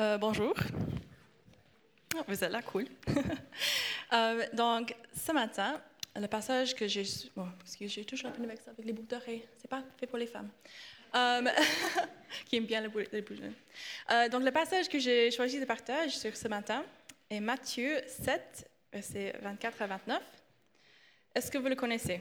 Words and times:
Euh, 0.00 0.18
bonjour. 0.18 0.54
Vous 2.26 2.44
êtes 2.44 2.50
là, 2.50 2.62
cool. 2.62 2.86
Euh, 4.12 4.46
donc, 4.52 4.94
ce 5.12 5.32
matin, 5.32 5.80
le 6.14 6.26
passage 6.28 6.74
que 6.74 6.86
j'ai. 6.86 7.04
Bon, 7.34 7.48
excusez, 7.62 7.88
j'ai 7.88 8.04
toujours 8.04 8.28
un 8.28 8.32
peu 8.32 8.44
avec 8.44 8.60
ça, 8.60 8.70
avec 8.70 8.84
les 8.84 8.92
boucles 8.92 9.08
d'oreilles. 9.08 9.44
C'est 9.56 9.66
pas 9.66 9.82
fait 9.98 10.06
pour 10.06 10.18
les 10.18 10.26
femmes. 10.26 10.50
Euh, 11.16 11.42
qui 12.44 12.56
aiment 12.56 12.66
bien 12.66 12.82
les 12.82 12.88
boucles 12.88 13.08
d'oreilles. 13.10 14.30
donc, 14.30 14.44
le 14.44 14.52
passage 14.52 14.88
que 14.88 15.00
j'ai 15.00 15.32
choisi 15.32 15.58
de 15.58 15.64
partager 15.64 16.10
sur 16.10 16.36
ce 16.36 16.46
matin 16.46 16.84
est 17.28 17.40
Matthieu 17.40 18.00
7, 18.06 18.70
versets 18.92 19.34
24 19.42 19.82
à 19.82 19.86
29. 19.86 20.22
Est-ce 21.34 21.50
que 21.50 21.58
vous 21.58 21.68
le 21.68 21.76
connaissez? 21.76 22.20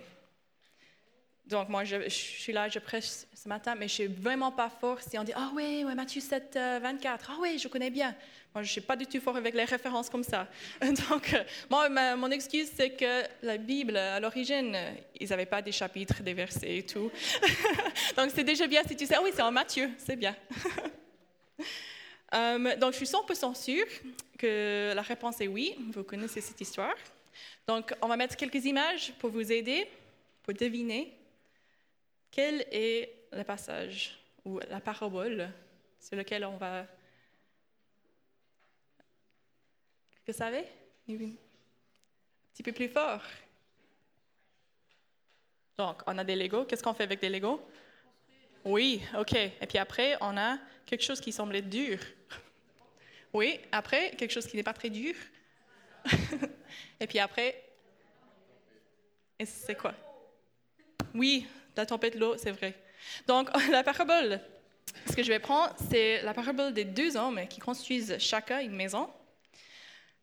Donc, 1.47 1.67
moi, 1.67 1.83
je, 1.83 2.07
suis 2.09 2.53
là, 2.53 2.69
je 2.69 2.79
prêche 2.79 3.05
ce 3.05 3.49
matin, 3.49 3.75
mais 3.75 3.87
je 3.87 4.03
ne 4.03 4.07
suis 4.07 4.21
vraiment 4.21 4.51
pas 4.51 4.69
fort 4.69 5.01
si 5.01 5.17
on 5.19 5.23
dit 5.23 5.33
Ah 5.35 5.51
oui, 5.53 5.83
ouais, 5.83 5.93
Matthieu 5.93 6.21
7, 6.21 6.57
24. 6.81 7.31
Ah 7.31 7.37
oui, 7.41 7.59
je 7.59 7.67
connais 7.67 7.89
bien. 7.89 8.15
Moi, 8.55 8.61
je 8.61 8.67
ne 8.67 8.71
suis 8.71 8.81
pas 8.81 8.95
du 8.95 9.07
tout 9.07 9.19
fort 9.19 9.35
avec 9.35 9.55
les 9.55 9.63
références 9.65 10.09
comme 10.09 10.23
ça. 10.23 10.47
Donc, 11.09 11.33
euh, 11.33 11.43
moi, 11.69 11.89
mon 12.15 12.29
excuse, 12.29 12.69
c'est 12.75 12.91
que 12.91 13.23
la 13.41 13.57
Bible, 13.57 13.97
à 13.97 14.19
l'origine, 14.19 14.77
ils 15.19 15.27
n'avaient 15.29 15.47
pas 15.47 15.61
des 15.61 15.71
chapitres, 15.71 16.21
des 16.21 16.33
versets 16.33 16.77
et 16.77 16.85
tout. 16.85 17.11
donc, 18.15 18.31
c'est 18.33 18.43
déjà 18.43 18.67
bien 18.67 18.83
si 18.87 18.95
tu 18.95 19.05
sais 19.07 19.15
Ah 19.17 19.21
oui, 19.23 19.31
c'est 19.33 19.41
en 19.41 19.51
Matthieu, 19.51 19.89
c'est 19.97 20.15
bien. 20.15 20.35
Euh, 22.35 22.75
donc, 22.77 22.93
je 22.93 22.97
suis 22.97 23.05
100% 23.05 23.53
sûre 23.53 23.85
que 24.39 24.91
la 24.95 25.03
réponse 25.03 25.39
est 25.39 25.47
oui. 25.47 25.75
Vous 25.93 26.03
connaissez 26.03 26.41
cette 26.41 26.59
histoire. 26.59 26.95
Donc, 27.67 27.93
on 28.01 28.07
va 28.07 28.17
mettre 28.17 28.35
quelques 28.35 28.65
images 28.65 29.13
pour 29.19 29.29
vous 29.29 29.51
aider, 29.51 29.87
pour 30.41 30.55
deviner 30.55 31.13
quel 32.33 32.65
est 32.71 33.27
le 33.31 33.43
passage 33.43 34.17
ou 34.43 34.59
la 34.67 34.79
parabole 34.79 35.51
sur 35.99 36.17
lequel 36.17 36.43
on 36.43 36.57
va... 36.57 36.87
Vous 40.25 40.33
savez? 40.33 40.65
Un 41.07 41.29
petit 42.51 42.63
peu 42.63 42.71
plus 42.71 42.89
fort. 42.89 43.21
Donc, 45.77 46.01
on 46.07 46.17
a 46.17 46.23
des 46.23 46.35
Legos. 46.35 46.65
Qu'est-ce 46.65 46.81
qu'on 46.81 46.95
fait 46.95 47.03
avec 47.03 47.21
des 47.21 47.29
Legos 47.29 47.61
Oui, 48.65 49.01
OK. 49.15 49.33
Et 49.33 49.67
puis 49.67 49.77
après, 49.77 50.17
on 50.19 50.35
a 50.35 50.57
quelque 50.87 51.03
chose 51.03 51.21
qui 51.21 51.31
semble 51.31 51.55
être 51.55 51.69
dur. 51.69 51.99
Oui, 53.31 53.59
après, 53.71 54.11
quelque 54.15 54.31
chose 54.31 54.47
qui 54.47 54.57
n'est 54.57 54.63
pas 54.63 54.73
très 54.73 54.89
dur. 54.89 55.13
Et 56.99 57.05
puis 57.05 57.19
après, 57.19 57.63
c'est 59.45 59.75
quoi? 59.75 59.93
Oui, 61.13 61.47
la 61.75 61.85
tempête, 61.85 62.15
l'eau, 62.15 62.35
c'est 62.37 62.51
vrai. 62.51 62.73
Donc, 63.27 63.49
la 63.71 63.83
parabole, 63.83 64.39
ce 65.09 65.15
que 65.15 65.23
je 65.23 65.29
vais 65.29 65.39
prendre, 65.39 65.73
c'est 65.89 66.21
la 66.21 66.33
parabole 66.33 66.73
des 66.73 66.85
deux 66.85 67.15
hommes 67.15 67.47
qui 67.47 67.59
construisent 67.59 68.17
chacun 68.19 68.59
une 68.59 68.75
maison. 68.75 69.09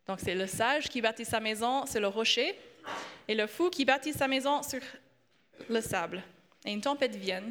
Donc, 0.07 0.21
c'est 0.21 0.35
le 0.35 0.47
sage 0.47 0.89
qui 0.89 1.01
bâtit 1.01 1.25
sa 1.25 1.41
maison 1.41 1.87
sur 1.87 2.01
le 2.01 2.09
rocher 2.09 2.59
et 3.29 3.35
le 3.35 3.47
fou 3.47 3.71
qui 3.71 3.85
bâtit 3.85 4.13
sa 4.13 4.27
maison 4.27 4.63
sur 4.63 4.81
le 5.69 5.81
sable. 5.81 6.23
Et 6.65 6.73
une 6.73 6.81
tempête 6.81 7.15
vient. 7.17 7.45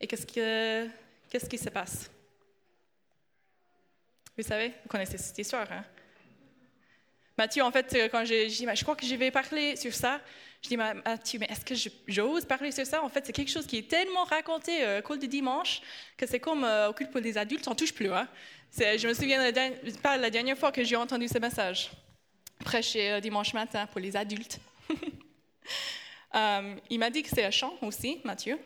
Et 0.00 0.06
qu'est-ce, 0.06 0.26
que, 0.26 0.88
qui 1.48 1.58
se 1.58 1.68
passe? 1.68 2.10
Vous 4.36 4.44
savez, 4.44 4.68
vous 4.82 4.88
connaissez 4.88 5.18
cette 5.18 5.36
histoire, 5.36 5.70
hein? 5.70 5.84
Mathieu, 7.36 7.62
en 7.62 7.70
fait, 7.70 8.10
quand 8.10 8.24
j'ai 8.24 8.46
dit, 8.48 8.66
je 8.74 8.82
crois 8.82 8.96
que 8.96 9.06
je 9.06 9.14
vais 9.14 9.30
parler 9.30 9.74
sur 9.76 9.94
ça, 9.94 10.20
je 10.62 10.68
dis, 10.68 10.76
Mathieu, 10.76 11.38
mais 11.38 11.46
est-ce 11.46 11.64
que 11.64 11.74
j'ose 12.06 12.44
parler 12.44 12.70
sur 12.70 12.84
ça? 12.84 13.02
En 13.02 13.08
fait, 13.08 13.24
c'est 13.24 13.32
quelque 13.32 13.50
chose 13.50 13.66
qui 13.66 13.78
est 13.78 13.88
tellement 13.88 14.24
raconté 14.24 14.84
euh, 14.84 15.00
au 15.00 15.02
culte 15.02 15.22
du 15.22 15.28
dimanche 15.28 15.80
que 16.16 16.26
c'est 16.26 16.40
comme 16.40 16.64
euh, 16.64 16.90
au 16.90 16.92
culte 16.92 17.10
pour 17.10 17.20
les 17.20 17.38
adultes, 17.38 17.66
on 17.66 17.74
touche 17.74 17.94
plus. 17.94 18.12
Hein? 18.12 18.28
Je 18.76 19.08
me 19.08 19.14
souviens 19.14 19.50
pas 20.02 20.18
la 20.18 20.30
dernière 20.30 20.58
fois 20.58 20.70
que 20.70 20.84
j'ai 20.84 20.96
entendu 20.96 21.28
ce 21.28 21.38
message, 21.38 21.90
prêcher 22.62 23.12
euh, 23.12 23.20
dimanche 23.20 23.54
matin 23.54 23.86
pour 23.86 24.00
les 24.00 24.14
adultes. 24.16 24.60
il 26.90 26.98
m'a 26.98 27.10
dit 27.10 27.22
que 27.22 27.30
c'est 27.30 27.44
un 27.44 27.50
chant 27.50 27.74
aussi, 27.80 28.20
Mathieu, 28.24 28.58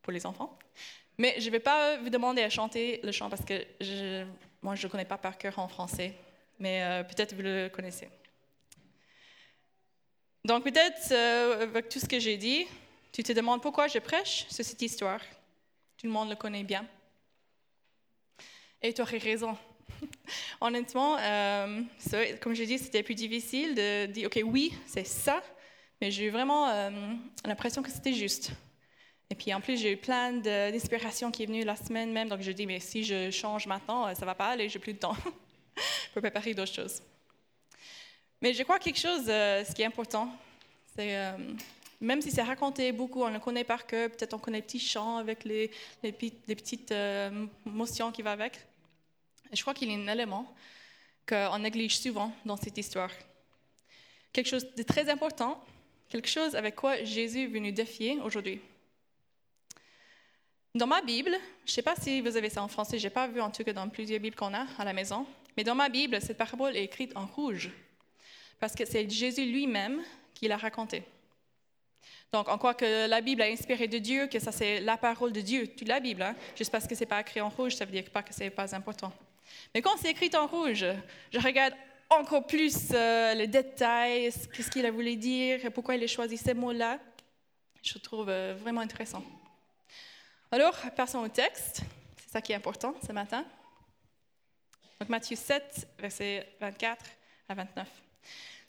pour 0.00 0.12
les 0.12 0.24
enfants. 0.24 0.58
Mais 1.18 1.34
je 1.38 1.46
ne 1.46 1.50
vais 1.50 1.60
pas 1.60 1.98
vous 1.98 2.08
demander 2.08 2.42
à 2.42 2.48
chanter 2.48 3.00
le 3.04 3.12
chant 3.12 3.28
parce 3.28 3.44
que 3.44 3.62
moi, 4.62 4.74
je 4.74 4.80
ne 4.80 4.84
le 4.84 4.88
connais 4.88 5.04
pas 5.04 5.18
par 5.18 5.36
cœur 5.36 5.58
en 5.58 5.68
français, 5.68 6.14
mais 6.58 7.04
peut-être 7.10 7.34
vous 7.34 7.42
le 7.42 7.68
connaissez. 7.68 8.08
Donc 10.44 10.64
peut-être, 10.64 11.12
euh, 11.12 11.62
avec 11.62 11.88
tout 11.88 12.00
ce 12.00 12.06
que 12.06 12.18
j'ai 12.18 12.36
dit, 12.36 12.66
tu 13.12 13.22
te 13.22 13.32
demandes 13.32 13.62
pourquoi 13.62 13.86
je 13.86 13.98
prêche 13.98 14.46
sur 14.50 14.64
cette 14.64 14.82
histoire. 14.82 15.20
Tout 15.96 16.06
le 16.06 16.12
monde 16.12 16.30
le 16.30 16.34
connaît 16.34 16.64
bien. 16.64 16.84
Et 18.82 18.92
tu 18.92 19.00
aurais 19.02 19.18
raison. 19.18 19.56
Honnêtement, 20.60 21.16
euh, 21.18 21.82
comme 22.40 22.54
j'ai 22.54 22.66
dit, 22.66 22.78
c'était 22.78 23.04
plus 23.04 23.14
difficile 23.14 23.76
de 23.76 24.06
dire, 24.06 24.26
OK, 24.26 24.40
oui, 24.44 24.74
c'est 24.84 25.06
ça, 25.06 25.40
mais 26.00 26.10
j'ai 26.10 26.24
eu 26.24 26.30
vraiment 26.30 26.68
euh, 26.68 26.90
l'impression 27.44 27.80
que 27.80 27.90
c'était 27.90 28.12
juste. 28.12 28.50
Et 29.30 29.36
puis 29.36 29.54
en 29.54 29.60
plus, 29.60 29.80
j'ai 29.80 29.92
eu 29.92 29.96
plein 29.96 30.32
d'inspiration 30.32 31.30
qui 31.30 31.44
est 31.44 31.46
venue 31.46 31.62
la 31.62 31.76
semaine 31.76 32.12
même, 32.12 32.28
donc 32.28 32.40
je 32.40 32.50
dis, 32.50 32.66
mais 32.66 32.80
si 32.80 33.04
je 33.04 33.30
change 33.30 33.68
maintenant, 33.68 34.12
ça 34.12 34.26
va 34.26 34.34
pas 34.34 34.48
aller, 34.48 34.68
j'ai 34.68 34.80
plus 34.80 34.94
de 34.94 34.98
temps 34.98 35.16
pour 36.12 36.20
préparer 36.20 36.52
d'autres 36.52 36.74
choses. 36.74 37.00
Mais 38.42 38.52
je 38.52 38.64
crois 38.64 38.80
quelque 38.80 38.98
chose, 38.98 39.26
euh, 39.28 39.64
ce 39.64 39.72
qui 39.72 39.82
est 39.82 39.84
important, 39.84 40.28
c'est 40.96 41.16
euh, 41.16 41.38
même 42.00 42.20
si 42.20 42.32
c'est 42.32 42.42
raconté 42.42 42.90
beaucoup, 42.90 43.22
on 43.22 43.28
le 43.28 43.38
connaît 43.38 43.62
par 43.62 43.86
cœur, 43.86 44.10
peut-être 44.10 44.34
on 44.34 44.40
connaît 44.40 44.58
les 44.58 44.62
petits 44.62 44.80
chants 44.80 45.18
avec 45.18 45.44
les, 45.44 45.70
petites 46.02 46.90
euh, 46.90 47.46
motions 47.64 48.10
qui 48.10 48.20
vont 48.20 48.30
avec. 48.30 48.58
je 49.52 49.60
crois 49.62 49.74
qu'il 49.74 49.92
y 49.92 49.94
a 49.94 49.96
un 49.96 50.12
élément 50.12 50.52
qu'on 51.24 51.60
néglige 51.60 51.96
souvent 51.98 52.32
dans 52.44 52.56
cette 52.56 52.76
histoire. 52.76 53.12
Quelque 54.32 54.48
chose 54.48 54.66
de 54.74 54.82
très 54.82 55.08
important, 55.08 55.64
quelque 56.08 56.28
chose 56.28 56.56
avec 56.56 56.74
quoi 56.74 57.04
Jésus 57.04 57.44
est 57.44 57.46
venu 57.46 57.70
défier 57.70 58.18
aujourd'hui. 58.24 58.60
Dans 60.74 60.88
ma 60.88 61.00
Bible, 61.00 61.38
je 61.64 61.70
ne 61.70 61.74
sais 61.74 61.82
pas 61.82 61.94
si 61.94 62.20
vous 62.20 62.36
avez 62.36 62.50
ça 62.50 62.60
en 62.60 62.66
français, 62.66 62.98
je 62.98 63.06
n'ai 63.06 63.10
pas 63.10 63.28
vu 63.28 63.40
en 63.40 63.52
tout 63.52 63.62
cas 63.62 63.72
dans 63.72 63.88
plusieurs 63.88 64.18
Bibles 64.18 64.34
qu'on 64.34 64.52
a 64.52 64.66
à 64.78 64.84
la 64.84 64.92
maison, 64.92 65.26
mais 65.56 65.62
dans 65.62 65.76
ma 65.76 65.88
Bible, 65.88 66.20
cette 66.20 66.38
parabole 66.38 66.76
est 66.76 66.82
écrite 66.82 67.16
en 67.16 67.26
rouge 67.26 67.70
parce 68.62 68.76
que 68.76 68.84
c'est 68.84 69.10
Jésus 69.10 69.44
lui-même 69.44 70.00
qui 70.34 70.46
l'a 70.46 70.56
raconté. 70.56 71.02
Donc, 72.32 72.46
on 72.48 72.56
croit 72.58 72.74
que 72.74 73.08
la 73.08 73.20
Bible 73.20 73.42
a 73.42 73.46
inspiré 73.46 73.88
de 73.88 73.98
Dieu, 73.98 74.28
que 74.28 74.38
ça 74.38 74.52
c'est 74.52 74.78
la 74.78 74.96
parole 74.96 75.32
de 75.32 75.40
Dieu, 75.40 75.66
toute 75.66 75.88
la 75.88 75.98
Bible. 75.98 76.22
Hein. 76.22 76.36
Juste 76.54 76.70
parce 76.70 76.86
que 76.86 76.94
c'est 76.94 77.06
pas 77.06 77.20
écrit 77.20 77.40
en 77.40 77.48
rouge, 77.48 77.74
ça 77.74 77.84
veut 77.84 77.90
dire 77.90 78.08
pas 78.10 78.22
que 78.22 78.32
c'est 78.32 78.50
pas 78.50 78.72
important. 78.76 79.12
Mais 79.74 79.82
quand 79.82 79.96
c'est 79.96 80.10
écrit 80.10 80.30
en 80.36 80.46
rouge, 80.46 80.86
je 81.32 81.38
regarde 81.40 81.74
encore 82.08 82.46
plus 82.46 82.90
euh, 82.94 83.34
les 83.34 83.48
détails, 83.48 84.30
ce 84.30 84.70
qu'il 84.70 84.86
a 84.86 84.92
voulu 84.92 85.16
dire, 85.16 85.58
pourquoi 85.72 85.96
il 85.96 86.04
a 86.04 86.06
choisi 86.06 86.36
ces 86.36 86.54
mots-là. 86.54 87.00
Je 87.82 87.98
trouve 87.98 88.28
euh, 88.28 88.54
vraiment 88.56 88.82
intéressant. 88.82 89.24
Alors, 90.52 90.76
passons 90.94 91.18
au 91.18 91.28
texte. 91.28 91.80
C'est 92.16 92.30
ça 92.30 92.40
qui 92.40 92.52
est 92.52 92.56
important 92.56 92.94
ce 93.04 93.10
matin. 93.10 93.44
Donc, 95.00 95.08
Matthieu 95.08 95.34
7, 95.34 95.88
versets 95.98 96.46
24 96.60 97.04
à 97.48 97.54
29. 97.54 97.88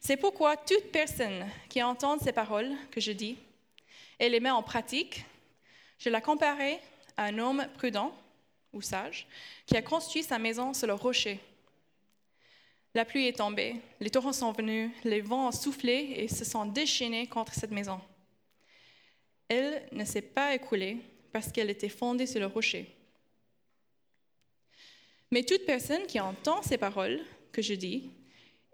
C'est 0.06 0.18
pourquoi 0.18 0.58
toute 0.58 0.92
personne 0.92 1.48
qui 1.70 1.82
entend 1.82 2.20
ces 2.20 2.34
paroles 2.34 2.74
que 2.92 3.00
je 3.00 3.14
dis 3.14 3.38
et 4.20 4.28
les 4.28 4.42
met 4.42 4.50
en 4.50 4.62
pratique, 4.62 5.24
je 5.98 6.10
la 6.10 6.20
comparerai 6.20 6.78
à 7.16 7.26
un 7.26 7.40
homme 7.40 7.66
prudent 7.78 8.14
ou 8.74 8.82
sage 8.82 9.26
qui 9.66 9.78
a 9.78 9.82
construit 9.82 10.24
sa 10.24 10.40
maison 10.40 10.74
sur 10.74 10.88
le 10.88 10.94
rocher. 10.94 11.40
La 12.94 13.06
pluie 13.06 13.28
est 13.28 13.38
tombée, 13.38 13.78
les 14.02 14.10
torrents 14.10 14.34
sont 14.34 14.52
venus, 14.52 14.92
les 15.06 15.22
vents 15.22 15.48
ont 15.48 15.52
soufflé 15.54 16.16
et 16.18 16.28
se 16.28 16.44
sont 16.44 16.66
déchaînés 16.66 17.28
contre 17.28 17.54
cette 17.54 17.72
maison. 17.72 18.02
Elle 19.48 19.88
ne 19.94 20.04
s'est 20.04 20.22
pas 20.22 20.54
écoulée 20.54 20.98
parce 21.32 21.50
qu'elle 21.50 21.70
était 21.70 21.88
fondée 21.88 22.28
sur 22.28 22.42
le 22.42 22.48
rocher. 22.48 22.94
Mais 25.32 25.44
toute 25.44 25.66
personne 25.66 26.06
qui 26.08 26.20
entend 26.20 26.62
ces 26.62 26.78
paroles 26.78 27.22
que 27.54 27.62
je 27.62 27.74
dis 27.74 28.12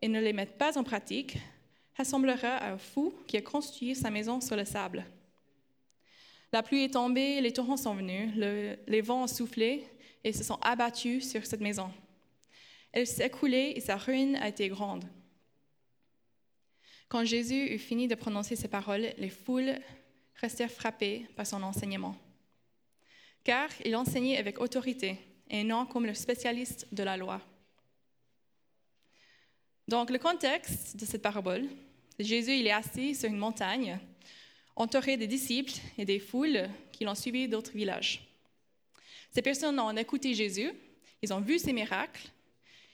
et 0.01 0.07
ne 0.07 0.19
les 0.19 0.33
mettent 0.33 0.57
pas 0.57 0.77
en 0.77 0.83
pratique, 0.83 1.37
ressemblera 1.97 2.55
à 2.55 2.71
un 2.73 2.77
fou 2.77 3.13
qui 3.27 3.37
a 3.37 3.41
construit 3.41 3.95
sa 3.95 4.09
maison 4.09 4.39
sur 4.41 4.55
le 4.55 4.65
sable. 4.65 5.05
La 6.51 6.63
pluie 6.63 6.85
est 6.85 6.93
tombée, 6.93 7.41
les 7.41 7.53
torrents 7.53 7.77
sont 7.77 7.93
venus, 7.93 8.31
les 8.35 9.01
vents 9.01 9.23
ont 9.23 9.27
soufflé 9.27 9.85
et 10.23 10.33
se 10.33 10.43
sont 10.43 10.57
abattus 10.61 11.29
sur 11.29 11.45
cette 11.45 11.61
maison. 11.61 11.91
Elle 12.91 13.05
s'est 13.05 13.27
écoulée 13.27 13.73
et 13.75 13.81
sa 13.81 13.97
ruine 13.97 14.35
a 14.37 14.47
été 14.47 14.67
grande. 14.69 15.05
Quand 17.07 17.23
Jésus 17.23 17.73
eut 17.73 17.79
fini 17.79 18.07
de 18.07 18.15
prononcer 18.15 18.55
ces 18.55 18.67
paroles, 18.67 19.13
les 19.17 19.29
foules 19.29 19.79
restèrent 20.35 20.71
frappées 20.71 21.27
par 21.35 21.45
son 21.45 21.61
enseignement. 21.63 22.15
Car 23.43 23.69
il 23.85 23.95
enseignait 23.95 24.37
avec 24.37 24.59
autorité 24.59 25.17
et 25.49 25.63
non 25.63 25.85
comme 25.85 26.05
le 26.05 26.13
spécialiste 26.13 26.87
de 26.91 27.03
la 27.03 27.17
loi. 27.17 27.41
Donc, 29.89 30.11
le 30.11 30.19
contexte 30.19 30.95
de 30.97 31.03
cette 31.03 31.23
parabole, 31.23 31.67
Jésus, 32.19 32.63
est 32.63 32.71
assis 32.71 33.15
sur 33.15 33.27
une 33.27 33.39
montagne, 33.39 33.97
entouré 34.75 35.17
des 35.17 35.25
disciples 35.25 35.73
et 35.97 36.05
des 36.05 36.19
foules 36.19 36.69
qui 36.91 37.05
l'ont 37.05 37.15
suivi 37.15 37.47
d'autres 37.47 37.71
villages. 37.71 38.21
Ces 39.31 39.41
personnes 39.41 39.79
ont 39.79 39.97
écouté 39.97 40.35
Jésus, 40.35 40.71
ils 41.23 41.33
ont 41.33 41.39
vu 41.39 41.57
ces 41.57 41.73
miracles, 41.73 42.29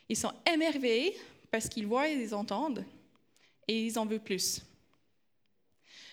ils 0.08 0.16
sont 0.16 0.32
émerveillés 0.50 1.18
parce 1.52 1.68
qu'ils 1.68 1.86
voient 1.86 2.08
et 2.08 2.14
ils 2.14 2.34
entendent, 2.34 2.86
et 3.68 3.88
ils 3.88 4.00
en 4.00 4.06
veulent 4.06 4.22
plus. 4.22 4.62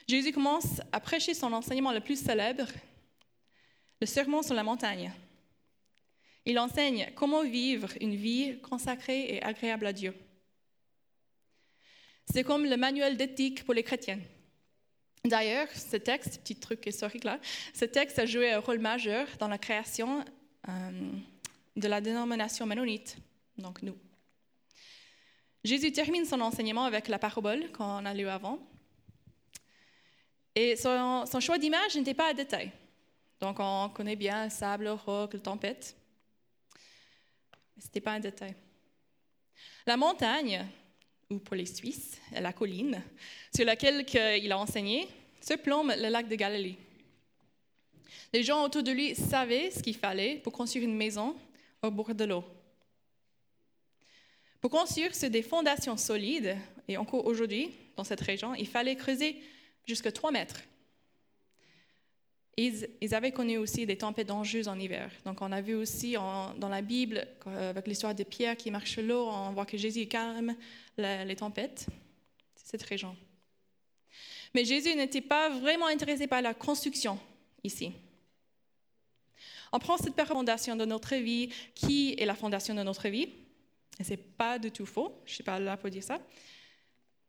Jésus 0.08 0.32
commence 0.32 0.80
à 0.90 0.98
prêcher 0.98 1.34
son 1.34 1.52
enseignement 1.52 1.92
le 1.92 2.00
plus 2.00 2.20
célèbre, 2.20 2.66
le 4.00 4.06
sermon 4.08 4.42
sur 4.42 4.56
la 4.56 4.64
montagne. 4.64 5.12
Il 6.44 6.58
enseigne 6.58 7.12
comment 7.14 7.44
vivre 7.44 7.90
une 8.00 8.16
vie 8.16 8.58
consacrée 8.62 9.32
et 9.32 9.42
agréable 9.44 9.86
à 9.86 9.92
Dieu. 9.92 10.12
C'est 12.30 12.44
comme 12.44 12.64
le 12.64 12.76
manuel 12.76 13.16
d'éthique 13.16 13.64
pour 13.64 13.74
les 13.74 13.82
chrétiens. 13.82 14.20
D'ailleurs, 15.24 15.68
ce 15.70 15.96
texte, 15.96 16.40
petit 16.40 16.56
truc 16.56 16.84
historique 16.86 17.24
là, 17.24 17.38
ce 17.74 17.84
texte 17.84 18.18
a 18.18 18.26
joué 18.26 18.52
un 18.52 18.58
rôle 18.58 18.80
majeur 18.80 19.26
dans 19.38 19.48
la 19.48 19.58
création 19.58 20.24
euh, 20.68 21.12
de 21.76 21.88
la 21.88 22.00
dénomination 22.00 22.66
mennonite, 22.66 23.16
donc 23.56 23.82
nous. 23.82 23.96
Jésus 25.64 25.92
termine 25.92 26.24
son 26.24 26.40
enseignement 26.40 26.84
avec 26.84 27.06
la 27.06 27.20
parabole 27.20 27.70
qu'on 27.70 28.04
a 28.04 28.14
lu 28.14 28.26
avant. 28.26 28.58
Et 30.54 30.76
son, 30.76 31.24
choix 31.40 31.58
d'image 31.58 31.96
n'était 31.96 32.14
pas 32.14 32.30
à 32.30 32.34
détail. 32.34 32.72
Donc 33.40 33.56
on 33.60 33.88
connaît 33.90 34.16
bien 34.16 34.44
le 34.44 34.50
sable, 34.50 34.84
le 34.84 34.92
roc, 34.92 35.34
la 35.34 35.40
tempête. 35.40 35.96
Ce 37.78 37.86
n'était 37.86 38.00
pas 38.00 38.12
un 38.12 38.20
détail. 38.20 38.54
La 39.86 39.96
montagne, 39.96 40.66
ou 41.32 41.38
pour 41.38 41.56
les 41.56 41.66
Suisses, 41.66 42.18
la 42.32 42.52
colline, 42.52 43.02
sur 43.54 43.64
laquelle 43.64 44.04
il 44.42 44.52
a 44.52 44.58
enseigné, 44.58 45.08
se 45.40 45.54
plombe 45.54 45.92
le 45.96 46.08
lac 46.08 46.28
de 46.28 46.36
Galilée. 46.36 46.76
Les 48.32 48.42
gens 48.42 48.64
autour 48.64 48.82
de 48.82 48.92
lui 48.92 49.14
savaient 49.14 49.70
ce 49.70 49.82
qu'il 49.82 49.96
fallait 49.96 50.36
pour 50.36 50.52
construire 50.52 50.84
une 50.84 50.96
maison 50.96 51.36
au 51.82 51.90
bord 51.90 52.14
de 52.14 52.24
l'eau. 52.24 52.44
Pour 54.60 54.70
construire 54.70 55.14
sur 55.14 55.28
des 55.28 55.42
fondations 55.42 55.96
solides, 55.96 56.56
et 56.86 56.96
encore 56.96 57.26
aujourd'hui, 57.26 57.70
dans 57.96 58.04
cette 58.04 58.20
région, 58.20 58.54
il 58.54 58.68
fallait 58.68 58.96
creuser 58.96 59.36
jusqu'à 59.86 60.12
3 60.12 60.30
mètres. 60.30 60.60
Ils, 62.58 63.14
avaient 63.14 63.32
connu 63.32 63.56
aussi 63.56 63.86
des 63.86 63.96
tempêtes 63.96 64.28
dangereuses 64.28 64.68
en 64.68 64.78
hiver. 64.78 65.10
Donc, 65.24 65.40
on 65.40 65.50
a 65.52 65.62
vu 65.62 65.74
aussi 65.74 66.12
dans 66.12 66.68
la 66.68 66.82
Bible, 66.82 67.26
avec 67.46 67.86
l'histoire 67.86 68.14
de 68.14 68.24
Pierre 68.24 68.56
qui 68.56 68.70
marche 68.70 68.98
l'eau, 68.98 69.26
on 69.26 69.52
voit 69.52 69.64
que 69.64 69.78
Jésus 69.78 70.06
calme 70.06 70.54
les 70.98 71.36
tempêtes. 71.36 71.86
C'est 72.54 72.72
cette 72.72 72.82
région. 72.82 73.16
Mais 74.54 74.64
Jésus 74.64 74.94
n'était 74.94 75.22
pas 75.22 75.48
vraiment 75.48 75.86
intéressé 75.86 76.26
par 76.26 76.42
la 76.42 76.52
construction 76.52 77.18
ici. 77.64 77.92
On 79.72 79.78
prend 79.78 79.96
cette 79.96 80.20
fondation 80.26 80.76
de 80.76 80.84
notre 80.84 81.14
vie, 81.16 81.48
qui 81.74 82.14
est 82.18 82.26
la 82.26 82.34
fondation 82.34 82.74
de 82.74 82.82
notre 82.82 83.08
vie, 83.08 83.28
et 83.98 84.04
ce 84.04 84.10
n'est 84.10 84.18
pas 84.18 84.58
du 84.58 84.70
tout 84.70 84.84
faux, 84.84 85.14
je 85.24 85.30
ne 85.30 85.34
suis 85.36 85.44
pas 85.44 85.58
là 85.58 85.78
pour 85.78 85.88
dire 85.88 86.02
ça. 86.02 86.20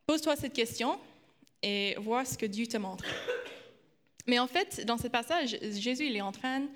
Pose-toi 0.06 0.36
cette 0.36 0.54
question 0.54 1.00
et 1.62 1.96
vois 2.00 2.26
ce 2.26 2.38
que 2.38 2.46
Dieu 2.46 2.68
te 2.68 2.76
montre. 2.76 3.06
Mais 4.26 4.40
en 4.40 4.48
fait, 4.48 4.86
dans 4.86 4.98
ce 4.98 5.08
passage, 5.08 5.58
Jésus 5.62 6.08
est 6.08 6.22
en 6.22 6.32
train 6.32 6.68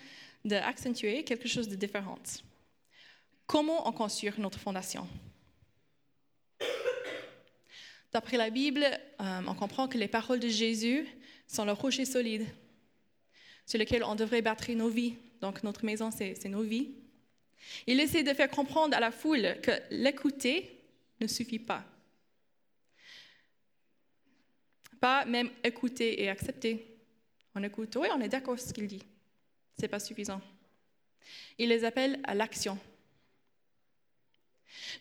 d'accentuer 0.44 1.24
quelque 1.24 1.48
chose 1.48 1.68
de 1.68 1.76
différent. 1.76 2.20
Comment 3.46 3.88
on 3.88 3.92
construire 3.92 4.40
notre 4.40 4.60
fondation? 4.60 5.08
D'après 8.12 8.38
la 8.38 8.50
Bible, 8.50 8.86
euh, 9.22 9.42
on 9.48 9.54
comprend 9.54 9.88
que 9.88 9.98
les 9.98 10.08
paroles 10.08 10.40
de 10.40 10.48
Jésus 10.48 11.06
sont 11.48 11.66
le 11.66 11.72
rocher 11.72 12.06
solide 12.06 12.46
sur 13.66 13.80
lequel 13.80 14.04
on 14.04 14.16
devrait 14.16 14.42
battre 14.42 14.72
nos 14.72 14.90
vies. 14.90 15.16
Donc 15.42 15.64
notre 15.64 15.86
maison, 15.86 16.10
c'est 16.12 16.44
nos 16.46 16.64
vies. 16.64 16.90
Il 17.86 18.00
essaie 18.00 18.24
de 18.24 18.34
faire 18.34 18.50
comprendre 18.50 18.96
à 18.96 19.00
la 19.00 19.12
foule 19.12 19.58
que 19.62 19.72
l'écouter 19.92 20.82
ne 21.20 21.28
suffit 21.28 21.60
pas. 21.60 21.84
Pas 25.00 25.26
même 25.26 25.52
écouter 25.64 26.24
et 26.24 26.30
accepter. 26.30 26.97
On 27.58 27.64
écoute, 27.64 27.96
oui, 28.00 28.08
on 28.14 28.22
est 28.22 28.30
d'accord 28.30 28.60
ce 28.60 28.72
qu'il 28.72 28.86
dit. 28.86 29.02
Ce 29.76 29.82
n'est 29.82 29.88
pas 29.88 30.00
suffisant. 30.00 30.40
Il 31.58 31.70
les 31.70 31.86
appelle 31.86 32.20
à 32.24 32.36
l'action. 32.36 32.78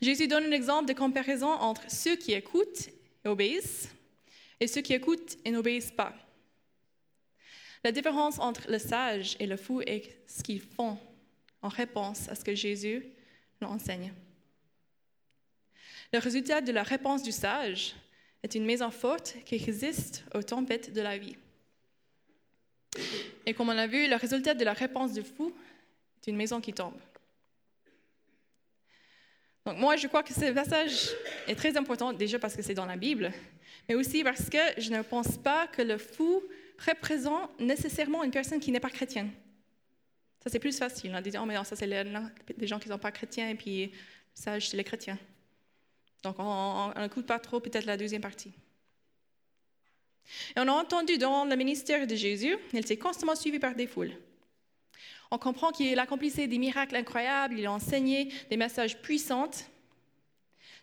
Jésus 0.01 0.27
donne 0.27 0.45
un 0.45 0.53
exemple 0.53 0.89
de 0.89 0.99
comparaison 0.99 1.51
entre 1.51 1.83
ceux 1.91 2.17
qui 2.17 2.33
écoutent 2.33 2.89
et 3.23 3.29
obéissent 3.29 3.91
et 4.59 4.67
ceux 4.67 4.81
qui 4.81 4.95
écoutent 4.95 5.37
et 5.45 5.51
n'obéissent 5.51 5.93
pas. 5.93 6.15
La 7.85 7.93
différence 7.93 8.39
entre 8.39 8.71
le 8.71 8.79
sage 8.79 9.37
et 9.39 9.47
le 9.47 9.59
fou 9.59 9.83
est 9.83 10.19
ce 10.27 10.43
qu'ils 10.43 10.63
font 10.63 10.99
en 11.61 11.69
réponse 11.69 12.27
à 12.31 12.35
ce 12.35 12.43
que 12.43 12.55
Jésus 12.55 13.05
leur 13.61 13.71
enseigne. 13.71 14.15
Le 16.11 16.21
résultat 16.21 16.63
de 16.63 16.73
la 16.73 16.85
réponse 16.85 17.23
du 17.23 17.33
sage 17.33 17.95
est 18.43 18.55
une 18.55 18.65
maison 18.65 18.91
forte 18.91 19.37
qui 19.45 19.59
résiste 19.59 20.25
aux 20.35 20.43
tempêtes 20.43 20.95
de 20.95 21.03
la 21.03 21.19
vie. 21.19 21.37
Et 23.45 23.55
comme 23.55 23.69
on 23.69 23.79
a 23.79 23.87
vu, 23.87 24.09
le 24.09 24.17
résultat 24.17 24.55
de 24.55 24.65
la 24.65 24.73
réponse 24.73 25.13
du 25.13 25.23
fou 25.23 25.55
est 26.19 26.31
une 26.31 26.37
maison 26.37 26.61
qui 26.61 26.73
tombe. 26.73 26.99
Donc 29.65 29.79
moi, 29.79 29.97
je 29.97 30.07
crois 30.07 30.23
que 30.23 30.33
ce 30.33 30.53
passage 30.53 31.11
est 31.49 31.57
très 31.57 31.77
important, 31.77 32.13
déjà 32.13 32.39
parce 32.39 32.55
que 32.55 32.63
c'est 32.63 32.75
dans 32.75 32.87
la 32.87 32.97
Bible, 32.97 33.33
mais 33.89 33.95
aussi 33.95 34.23
parce 34.23 34.49
que 34.49 34.59
je 34.79 34.91
ne 34.91 35.03
pense 35.03 35.37
pas 35.39 35.67
que 35.67 35.83
le 35.83 35.99
fou 35.99 36.43
représente 36.87 37.59
nécessairement 37.59 38.23
une 38.23 38.31
personne 38.31 38.61
qui 38.61 38.71
n'est 38.71 38.81
pas 38.81 38.91
chrétienne. 38.91 39.31
Ça, 40.43 40.51
c'est 40.51 40.61
plus 40.61 40.79
facile, 40.79 41.15
en 41.17 41.21
disant, 41.21 41.41
oh, 41.43 41.47
mais 41.47 41.55
non, 41.55 41.65
ça, 41.65 41.75
c'est 41.75 41.89
des 41.89 42.67
gens 42.67 42.79
qui 42.79 42.89
ne 42.89 42.95
sont 42.95 43.01
pas 43.01 43.11
chrétiens, 43.11 43.49
et 43.49 43.57
puis 43.57 43.91
ça, 44.33 44.61
c'est 44.61 44.77
les 44.77 44.85
chrétiens. 44.85 45.19
Donc, 46.23 46.37
on 46.39 46.93
n'écoute 47.01 47.27
pas 47.27 47.41
trop 47.41 47.59
peut-être 47.59 47.87
la 47.87 47.97
deuxième 47.97 48.23
partie. 48.23 48.53
Et 50.57 50.61
on 50.61 50.69
a 50.69 50.73
entendu 50.73 51.19
dans 51.19 51.45
le 51.45 51.57
ministère 51.57 52.07
de 52.07 52.15
Jésus, 52.15 52.57
il 52.73 52.79
était 52.79 52.97
constamment 52.97 53.35
suivi 53.35 53.59
par 53.59 53.75
des 53.75 53.87
foules. 53.87 54.13
On 55.31 55.39
comprend 55.39 55.73
qu'il 55.73 55.99
accomplissait 55.99 56.47
des 56.47 56.59
miracles 56.59 56.97
incroyables, 56.97 57.59
il 57.59 57.69
enseignait 57.69 58.29
des 58.49 58.57
messages 58.57 59.01
puissants. 59.01 59.51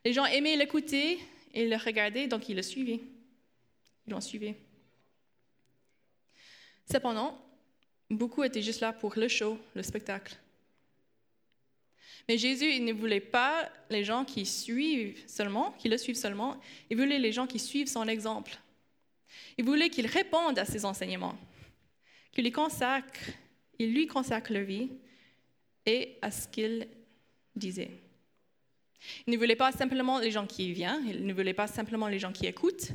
Les 0.04 0.14
gens 0.14 0.26
aimaient 0.26 0.56
l'écouter 0.56 1.20
et 1.54 1.68
le 1.68 1.78
regarder, 1.78 2.28
donc 2.28 2.50
ils 2.50 2.56
le 2.56 2.62
suivaient. 2.62 3.00
Ils 4.06 4.12
l'ont 4.12 4.22
suivi. 4.22 4.54
Cependant, 6.92 7.40
Beaucoup 8.14 8.44
étaient 8.44 8.62
juste 8.62 8.82
là 8.82 8.94
pour 8.94 9.14
le 9.16 9.28
show, 9.28 9.58
le 9.76 9.84
spectacle. 9.84 10.38
Mais 12.28 12.38
Jésus, 12.38 12.72
il 12.72 12.86
ne 12.86 12.94
voulait 12.94 13.20
pas 13.20 13.70
les 13.90 14.04
gens 14.04 14.24
qui 14.24 14.46
suivent 14.46 15.22
seulement, 15.28 15.72
qui 15.80 15.90
le 15.90 15.98
suivent 15.98 16.16
seulement, 16.16 16.58
il 16.90 16.98
voulait 16.98 17.20
les 17.20 17.32
gens 17.32 17.48
qui 17.48 17.60
suivent 17.60 17.88
son 17.88 18.08
exemple. 18.08 18.58
Il 19.58 19.66
voulait 19.66 19.90
qu'ils 19.90 20.08
répondent 20.08 20.60
à 20.60 20.66
ses 20.66 20.86
enseignements, 20.86 21.38
qu'ils 22.32 22.44
lui 22.44 22.52
consacrent, 22.52 23.32
il 23.80 23.94
lui 23.94 24.08
consacre 24.08 24.54
leur 24.54 24.64
vie 24.64 24.92
et 25.86 26.18
à 26.22 26.32
ce 26.32 26.48
qu'il 26.48 26.88
disait. 27.56 27.92
Il 29.28 29.34
ne 29.34 29.38
voulait 29.38 29.56
pas 29.56 29.72
simplement 29.72 30.20
les 30.20 30.32
gens 30.32 30.48
qui 30.48 30.72
viennent, 30.72 31.06
il 31.08 31.26
ne 31.26 31.34
voulait 31.34 31.54
pas 31.54 31.68
simplement 31.68 32.08
les 32.08 32.20
gens 32.20 32.32
qui 32.32 32.46
écoutent, 32.46 32.92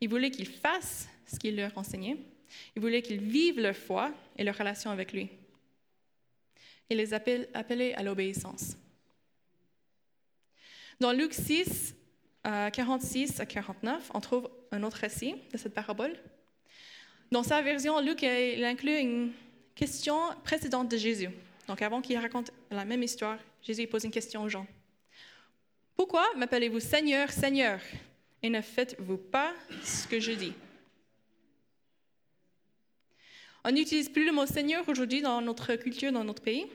il 0.00 0.08
voulait 0.08 0.30
qu'ils 0.30 0.46
fassent 0.46 1.08
ce 1.26 1.38
qu'il 1.38 1.56
leur 1.56 1.76
enseignait 1.76 2.18
il 2.74 2.82
voulait 2.82 3.02
qu'ils 3.02 3.20
vivent 3.20 3.60
leur 3.60 3.76
foi 3.76 4.12
et 4.36 4.44
leur 4.44 4.56
relation 4.56 4.90
avec 4.90 5.12
lui. 5.12 5.28
Il 6.90 6.96
les 6.96 7.12
appelait 7.12 7.94
à 7.94 8.02
l'obéissance. 8.02 8.76
Dans 11.00 11.12
Luc 11.12 11.34
6, 11.34 11.94
46 12.42 13.40
à 13.40 13.46
49, 13.46 14.10
on 14.14 14.20
trouve 14.20 14.50
un 14.72 14.82
autre 14.82 14.98
récit 14.98 15.34
de 15.52 15.58
cette 15.58 15.74
parabole. 15.74 16.16
Dans 17.30 17.42
sa 17.42 17.60
version, 17.62 18.00
Luc 18.00 18.22
il 18.22 18.64
inclut 18.64 18.98
une 18.98 19.32
question 19.74 20.18
précédente 20.44 20.90
de 20.90 20.96
Jésus. 20.96 21.28
Donc 21.66 21.82
avant 21.82 22.00
qu'il 22.00 22.18
raconte 22.18 22.50
la 22.70 22.84
même 22.84 23.02
histoire, 23.02 23.38
Jésus 23.62 23.86
pose 23.86 24.04
une 24.04 24.10
question 24.10 24.42
aux 24.42 24.48
gens. 24.48 24.66
Pourquoi 25.94 26.24
m'appelez-vous 26.36 26.80
Seigneur, 26.80 27.30
Seigneur, 27.30 27.80
et 28.42 28.48
ne 28.48 28.60
faites-vous 28.60 29.18
pas 29.18 29.52
ce 29.82 30.06
que 30.06 30.20
je 30.20 30.32
dis? 30.32 30.52
On 33.64 33.72
n'utilise 33.72 34.08
plus 34.08 34.24
le 34.24 34.32
mot 34.32 34.46
Seigneur 34.46 34.88
aujourd'hui 34.88 35.20
dans 35.20 35.40
notre 35.40 35.74
culture, 35.74 36.12
dans 36.12 36.24
notre 36.24 36.42
pays. 36.42 36.66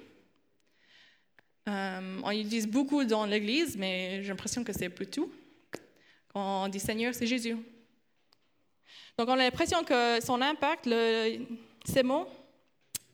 Euh, 1.67 2.19
on 2.23 2.31
utilise 2.31 2.67
beaucoup 2.67 3.03
dans 3.05 3.25
l'Église, 3.25 3.77
mais 3.77 4.21
j'ai 4.21 4.29
l'impression 4.29 4.63
que 4.63 4.73
c'est 4.73 4.89
peu 4.89 5.05
tout. 5.05 5.31
Quand 6.33 6.65
on 6.65 6.67
dit 6.67 6.79
Seigneur, 6.79 7.15
c'est 7.15 7.25
Jésus. 7.25 7.57
Donc 9.17 9.29
on 9.29 9.34
a 9.34 9.38
l'impression 9.38 9.84
que 9.84 10.20
son 10.22 10.41
impact, 10.41 10.89
ces 11.86 12.03
mots, 12.03 12.27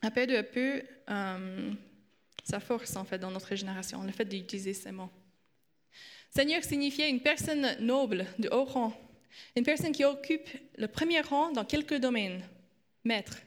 a 0.02 0.12
perdu 0.12 0.36
un 0.36 0.44
peu 0.44 0.82
euh, 1.10 1.72
sa 2.44 2.60
force 2.60 2.96
en 2.96 3.04
fait 3.04 3.20
dans 3.20 3.32
notre 3.32 3.54
génération, 3.56 4.02
le 4.04 4.12
fait 4.12 4.26
d'utiliser 4.26 4.74
ces 4.74 4.92
mots. 4.92 5.10
Seigneur 6.30 6.64
signifiait 6.64 7.10
une 7.10 7.22
personne 7.22 7.76
noble, 7.80 8.26
de 8.38 8.50
haut 8.50 8.64
rang, 8.64 8.94
une 9.56 9.64
personne 9.64 9.92
qui 9.92 10.06
occupe 10.06 10.48
le 10.78 10.88
premier 10.88 11.22
rang 11.22 11.52
dans 11.52 11.66
quelques 11.66 11.98
domaines, 11.98 12.42
maître, 13.04 13.40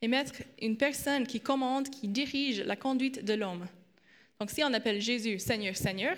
et 0.00 0.08
mettre 0.08 0.34
une 0.60 0.76
personne 0.76 1.26
qui 1.26 1.40
commande, 1.40 1.90
qui 1.90 2.08
dirige 2.08 2.60
la 2.60 2.76
conduite 2.76 3.24
de 3.24 3.34
l'homme. 3.34 3.66
Donc, 4.38 4.50
si 4.50 4.62
on 4.62 4.72
appelle 4.72 5.00
Jésus 5.00 5.40
Seigneur, 5.40 5.76
Seigneur, 5.76 6.16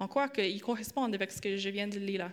on 0.00 0.08
croit 0.08 0.28
qu'il 0.28 0.60
correspond 0.60 1.04
avec 1.04 1.30
ce 1.30 1.40
que 1.40 1.56
je 1.56 1.68
viens 1.68 1.86
de 1.86 1.98
lire 1.98 2.18
là? 2.20 2.32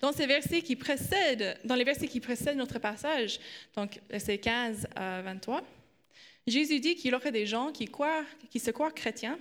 Dans, 0.00 0.12
ces 0.12 0.26
versets 0.26 0.62
qui 0.62 0.76
précèdent, 0.76 1.58
dans 1.64 1.74
les 1.74 1.84
versets 1.84 2.08
qui 2.08 2.20
précèdent 2.20 2.56
notre 2.56 2.78
passage, 2.78 3.38
donc 3.74 4.00
versets 4.08 4.38
15 4.38 4.88
à 4.94 5.22
23, 5.22 5.62
Jésus 6.46 6.80
dit 6.80 6.94
qu'il 6.94 7.10
y 7.10 7.14
aurait 7.14 7.32
des 7.32 7.46
gens 7.46 7.72
qui, 7.72 7.86
croient, 7.86 8.24
qui 8.50 8.60
se 8.60 8.70
croient 8.70 8.92
chrétiens, 8.92 9.38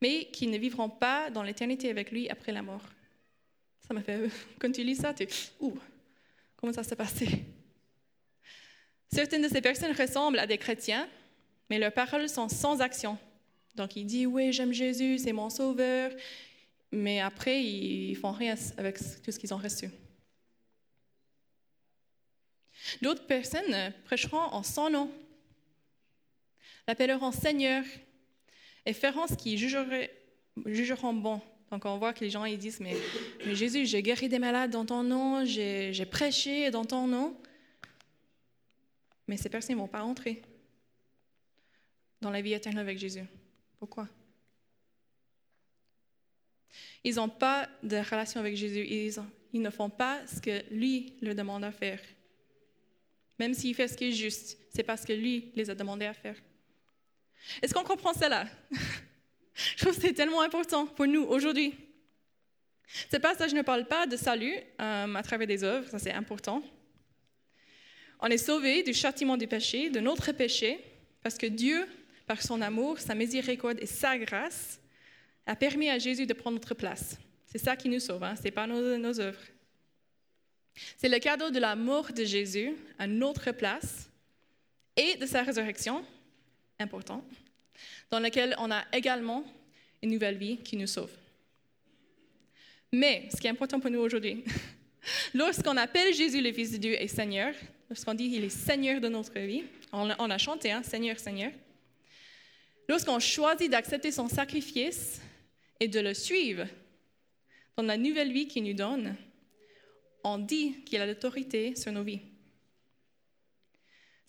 mais 0.00 0.26
qui 0.26 0.46
ne 0.46 0.58
vivront 0.58 0.90
pas 0.90 1.30
dans 1.30 1.42
l'éternité 1.42 1.90
avec 1.90 2.10
lui 2.10 2.28
après 2.28 2.52
la 2.52 2.62
mort. 2.62 2.82
Ça 3.86 3.94
m'a 3.94 4.02
fait, 4.02 4.28
quand 4.58 4.70
tu 4.70 4.82
lis 4.82 4.96
ça, 4.96 5.14
tu 5.14 5.26
ouh, 5.60 5.78
comment 6.56 6.72
ça 6.72 6.82
s'est 6.82 6.96
passé? 6.96 7.44
Certaines 9.10 9.42
de 9.42 9.48
ces 9.48 9.60
personnes 9.60 9.94
ressemblent 9.96 10.38
à 10.38 10.46
des 10.46 10.58
chrétiens, 10.58 11.08
mais 11.68 11.78
leurs 11.78 11.92
paroles 11.92 12.28
sont 12.28 12.48
sans 12.48 12.80
action. 12.80 13.18
Donc, 13.74 13.96
il 13.96 14.04
dit, 14.04 14.26
oui, 14.26 14.52
j'aime 14.52 14.72
Jésus, 14.72 15.18
c'est 15.18 15.32
mon 15.32 15.50
sauveur, 15.50 16.10
mais 16.92 17.20
après, 17.20 17.64
ils 17.64 18.14
font 18.14 18.32
rien 18.32 18.54
avec 18.76 18.98
tout 19.22 19.32
ce 19.32 19.38
qu'ils 19.38 19.52
ont 19.54 19.58
reçu. 19.58 19.90
D'autres 23.00 23.26
personnes 23.26 23.92
prêcheront 24.04 24.36
en 24.36 24.62
son 24.62 24.90
nom, 24.90 25.10
l'appelleront 26.86 27.32
Seigneur 27.32 27.84
et 28.84 28.92
feront 28.92 29.26
ce 29.26 29.34
qu'ils 29.34 29.58
jugeront 29.58 31.14
bon. 31.14 31.40
Donc 31.70 31.86
on 31.86 31.96
voit 31.96 32.12
que 32.12 32.20
les 32.20 32.28
gens 32.28 32.44
disent, 32.56 32.80
mais 32.80 32.94
Jésus, 33.54 33.86
j'ai 33.86 34.02
guéri 34.02 34.28
des 34.28 34.38
malades 34.38 34.70
dans 34.70 34.84
ton 34.84 35.02
nom, 35.02 35.44
j'ai 35.44 36.06
prêché 36.06 36.70
dans 36.70 36.84
ton 36.84 37.06
nom. 37.06 37.40
Mais 39.28 39.38
ces 39.38 39.48
personnes 39.48 39.76
ne 39.76 39.80
vont 39.80 39.88
pas 39.88 40.02
entrer 40.02 40.42
dans 42.20 42.30
la 42.30 42.42
vie 42.42 42.52
éternelle 42.52 42.82
avec 42.82 42.98
Jésus. 42.98 43.24
Pourquoi? 43.78 44.08
Ils 47.04 47.16
n'ont 47.16 47.28
pas 47.28 47.68
de 47.82 47.96
relation 47.96 48.40
avec 48.40 48.56
Jésus. 48.56 48.86
Ils, 49.52 49.62
ne 49.62 49.70
font 49.70 49.90
pas 49.90 50.20
ce 50.26 50.40
que 50.40 50.62
lui 50.72 51.14
leur 51.20 51.34
demande 51.34 51.64
à 51.64 51.72
faire. 51.72 52.00
Même 53.38 53.54
s'il 53.54 53.74
fait 53.74 53.88
ce 53.88 53.96
qui 53.96 54.08
est 54.08 54.12
juste, 54.12 54.58
c'est 54.74 54.82
parce 54.82 55.04
que 55.04 55.12
lui 55.12 55.52
les 55.54 55.68
a 55.68 55.74
demandé 55.74 56.06
à 56.06 56.14
faire. 56.14 56.36
Est-ce 57.60 57.74
qu'on 57.74 57.84
comprend 57.84 58.14
cela? 58.14 58.46
Je 59.54 59.84
trouve 59.84 59.94
que 59.94 60.00
c'est 60.00 60.14
tellement 60.14 60.40
important 60.40 60.86
pour 60.86 61.06
nous 61.06 61.22
aujourd'hui. 61.22 61.74
Ce 63.10 63.16
passage 63.16 63.54
ne 63.54 63.62
parle 63.62 63.86
pas 63.86 64.06
de 64.06 64.16
salut 64.16 64.54
euh, 64.80 65.14
à 65.14 65.22
travers 65.22 65.46
des 65.46 65.64
œuvres, 65.64 65.88
ça 65.88 65.98
c'est 65.98 66.12
important. 66.12 66.62
On 68.20 68.26
est 68.26 68.38
sauvé 68.38 68.82
du 68.82 68.94
châtiment 68.94 69.36
du 69.36 69.46
péché, 69.46 69.90
de 69.90 70.00
notre 70.00 70.32
péché, 70.32 70.78
parce 71.22 71.36
que 71.36 71.46
Dieu 71.46 71.86
par 72.26 72.40
son 72.40 72.60
amour, 72.60 72.98
sa 72.98 73.14
miséricorde 73.14 73.78
et 73.80 73.86
sa 73.86 74.16
grâce, 74.16 74.80
a 75.46 75.56
permis 75.56 75.88
à 75.88 75.98
Jésus 75.98 76.26
de 76.26 76.32
prendre 76.32 76.56
notre 76.56 76.74
place. 76.74 77.18
C'est 77.46 77.58
ça 77.58 77.76
qui 77.76 77.88
nous 77.88 78.00
sauve, 78.00 78.22
hein? 78.22 78.34
ce 78.36 78.42
n'est 78.42 78.50
pas 78.50 78.66
nos, 78.66 79.20
œuvres. 79.20 79.42
C'est 80.96 81.08
le 81.08 81.18
cadeau 81.18 81.50
de 81.50 81.58
la 81.58 81.76
mort 81.76 82.12
de 82.12 82.24
Jésus 82.24 82.74
à 82.98 83.06
notre 83.06 83.52
place 83.52 84.08
et 84.96 85.16
de 85.16 85.26
sa 85.26 85.42
résurrection, 85.42 86.04
important, 86.78 87.24
dans 88.10 88.20
lequel 88.20 88.54
on 88.58 88.70
a 88.70 88.84
également 88.92 89.44
une 90.02 90.10
nouvelle 90.10 90.36
vie 90.36 90.58
qui 90.58 90.76
nous 90.76 90.86
sauve. 90.86 91.10
Mais 92.90 93.28
ce 93.34 93.40
qui 93.40 93.46
est 93.46 93.50
important 93.50 93.80
pour 93.80 93.90
nous 93.90 94.00
aujourd'hui, 94.00 94.44
lorsqu'on 95.34 95.76
appelle 95.76 96.14
Jésus 96.14 96.40
le 96.40 96.52
Fils 96.52 96.72
de 96.72 96.76
Dieu 96.78 97.02
et 97.02 97.08
Seigneur, 97.08 97.54
lorsqu'on 97.90 98.14
dit 98.14 98.30
qu'il 98.30 98.44
est 98.44 98.50
Seigneur 98.50 99.00
de 99.00 99.08
notre 99.08 99.38
vie, 99.38 99.64
on, 99.92 100.08
a 100.08 100.38
chanté, 100.38 100.72
hein, 100.72 100.82
Seigneur, 100.82 101.18
Seigneur, 101.18 101.52
Lorsqu'on 102.88 103.20
choisit 103.20 103.70
d'accepter 103.70 104.10
son 104.12 104.28
sacrifice 104.28 105.20
et 105.82 105.88
de 105.88 105.98
le 105.98 106.14
suivre 106.14 106.64
dans 107.76 107.82
la 107.82 107.96
nouvelle 107.96 108.32
vie 108.32 108.46
qu'il 108.46 108.62
nous 108.62 108.72
donne, 108.72 109.16
on 110.22 110.38
dit 110.38 110.84
qu'il 110.84 111.00
a 111.00 111.06
l'autorité 111.06 111.74
sur 111.74 111.90
nos 111.90 112.04
vies. 112.04 112.20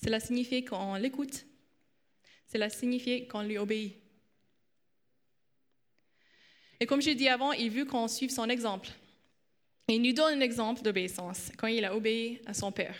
Cela 0.03 0.19
signifie 0.19 0.65
qu'on 0.65 0.95
l'écoute. 0.95 1.45
Cela 2.51 2.71
signifie 2.71 3.27
qu'on 3.27 3.43
lui 3.43 3.59
obéit. 3.59 3.93
Et 6.79 6.87
comme 6.87 7.03
j'ai 7.03 7.13
dit 7.13 7.29
avant, 7.29 7.51
il 7.51 7.69
veut 7.69 7.85
qu'on 7.85 8.07
suive 8.07 8.31
son 8.31 8.49
exemple. 8.49 8.89
Il 9.89 10.01
nous 10.01 10.13
donne 10.13 10.39
un 10.39 10.41
exemple 10.41 10.81
d'obéissance 10.81 11.51
quand 11.55 11.67
il 11.67 11.85
a 11.85 11.95
obéi 11.95 12.41
à 12.47 12.55
son 12.55 12.71
Père. 12.71 12.97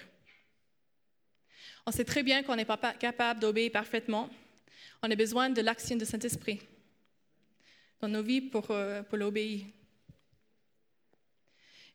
On 1.88 1.92
sait 1.92 2.06
très 2.06 2.22
bien 2.22 2.44
qu'on 2.44 2.56
n'est 2.56 2.66
pas 2.66 2.78
capable 2.78 3.40
d'obéir 3.40 3.72
parfaitement, 3.72 4.30
on 5.02 5.10
a 5.10 5.16
besoin 5.16 5.50
de 5.50 5.62
l'action 5.62 5.96
du 5.96 6.06
Saint-Esprit 6.06 6.62
dans 8.04 8.10
nos 8.10 8.22
vies 8.22 8.42
pour, 8.42 8.70
euh, 8.72 9.02
pour 9.02 9.18
l'obéir. 9.18 9.62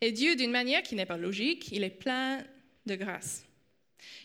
Et 0.00 0.10
Dieu, 0.10 0.36
d'une 0.36 0.50
manière 0.50 0.82
qui 0.82 0.94
n'est 0.94 1.04
pas 1.04 1.18
logique, 1.18 1.70
il 1.70 1.84
est 1.84 1.90
plein 1.90 2.42
de 2.86 2.94
grâce. 2.94 3.44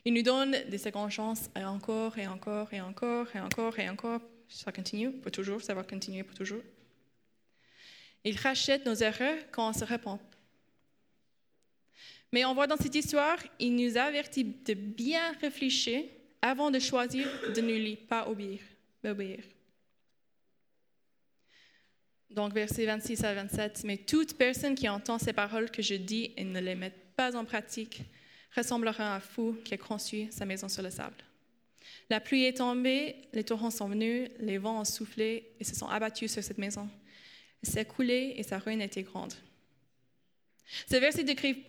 Il 0.06 0.14
nous 0.14 0.22
donne 0.22 0.56
des 0.70 0.78
secondes 0.78 1.10
chances 1.10 1.50
et 1.58 1.66
encore 1.66 2.18
et 2.18 2.26
encore 2.26 2.74
et 2.74 2.80
encore 2.80 3.28
et 3.36 3.40
encore 3.42 3.78
et 3.80 3.90
encore. 3.90 4.22
Ça 4.48 4.72
continue 4.72 5.12
pour 5.12 5.30
toujours, 5.30 5.62
ça 5.62 5.74
va 5.74 5.84
continuer 5.84 6.24
pour 6.24 6.36
toujours. 6.36 6.62
Il 8.24 8.38
rachète 8.38 8.86
nos 8.86 8.96
erreurs 8.96 9.40
quand 9.52 9.68
on 9.68 9.74
se 9.74 9.84
repent. 9.84 10.22
Mais 12.32 12.46
on 12.46 12.54
voit 12.54 12.68
dans 12.68 12.78
cette 12.78 12.96
histoire, 12.96 13.38
il 13.60 13.76
nous 13.76 13.98
avertit 13.98 14.46
de 14.46 14.74
bien 14.74 15.34
réfléchir 15.42 16.06
avant 16.42 16.72
de 16.72 16.80
choisir 16.80 17.28
de 17.54 17.60
ne 17.60 17.76
lui 17.76 17.98
pas 17.98 18.30
obéir 18.30 18.62
m'obéir. 19.04 19.44
Donc, 22.34 22.54
versets 22.54 22.86
26 22.86 23.24
à 23.24 23.34
27. 23.34 23.84
Mais 23.86 23.98
toute 23.98 24.38
personne 24.38 24.76
qui 24.76 24.90
entend 24.90 25.20
ces 25.20 25.34
paroles 25.34 25.70
que 25.70 25.82
je 25.82 25.96
dis 25.96 26.32
et 26.36 26.44
ne 26.44 26.60
les 26.60 26.76
met 26.76 26.92
pas 27.16 27.36
en 27.36 27.46
pratique 27.46 28.02
ressemblera 28.56 29.14
à 29.14 29.16
un 29.18 29.20
fou 29.20 29.56
qui 29.64 29.74
a 29.74 29.78
construit 29.78 30.28
sa 30.32 30.46
maison 30.46 30.68
sur 30.68 30.82
le 30.82 30.90
sable. 30.90 31.16
La 32.10 32.20
pluie 32.20 32.46
est 32.46 32.58
tombée, 32.58 33.16
les 33.34 33.44
torrents 33.44 33.72
sont 33.72 33.88
venus, 33.88 34.30
les 34.40 34.58
vents 34.58 34.82
ont 34.82 34.86
soufflé 34.86 35.52
et 35.60 35.64
se 35.64 35.76
sont 35.76 35.88
abattus 35.88 36.32
sur 36.32 36.44
cette 36.44 36.58
maison. 36.58 36.90
Elle 37.64 37.70
s'est 37.70 37.86
coulée 37.86 38.34
et 38.36 38.44
sa 38.44 38.58
ruine 38.60 38.82
était 38.82 39.04
grande. 39.04 39.34
Ce 40.90 40.96
verset 40.96 41.24
décrit, 41.24 41.64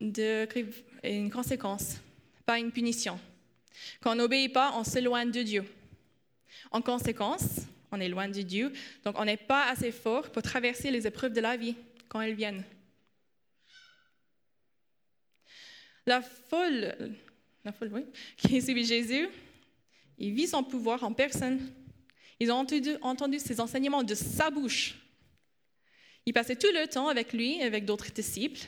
une 0.00 1.30
conséquence, 1.30 1.96
pas 2.44 2.58
une 2.58 2.72
punition. 2.72 3.18
Quand 4.00 4.12
on 4.12 4.16
n'obéit 4.16 4.52
pas, 4.52 4.72
on 4.76 4.84
s'éloigne 4.84 5.30
de 5.30 5.42
Dieu. 5.42 5.64
En 6.70 6.82
conséquence, 6.82 7.60
on 7.92 8.00
est 8.00 8.08
loin 8.08 8.28
de 8.28 8.42
Dieu, 8.42 8.72
donc 9.04 9.18
on 9.18 9.24
n'est 9.24 9.36
pas 9.36 9.68
assez 9.68 9.92
fort 9.92 10.30
pour 10.30 10.42
traverser 10.42 10.90
les 10.90 11.06
épreuves 11.06 11.32
de 11.32 11.40
la 11.40 11.56
vie 11.56 11.74
quand 12.08 12.20
elles 12.20 12.34
viennent. 12.34 12.64
La 16.06 16.22
foule, 16.22 16.94
la 17.64 17.72
foule 17.72 17.90
oui, 17.92 18.04
qui 18.36 18.60
suivi 18.62 18.84
Jésus, 18.84 19.28
il 20.18 20.34
vit 20.34 20.48
son 20.48 20.62
pouvoir 20.62 21.02
en 21.04 21.12
personne. 21.12 21.60
Ils 22.38 22.50
ont 22.50 22.56
entendu, 22.56 22.96
entendu 23.02 23.38
ses 23.38 23.60
enseignements 23.60 24.02
de 24.02 24.14
sa 24.14 24.50
bouche. 24.50 24.96
Ils 26.26 26.32
passaient 26.32 26.56
tout 26.56 26.72
le 26.72 26.86
temps 26.86 27.08
avec 27.08 27.32
lui, 27.32 27.62
avec 27.62 27.84
d'autres 27.84 28.10
disciples. 28.12 28.60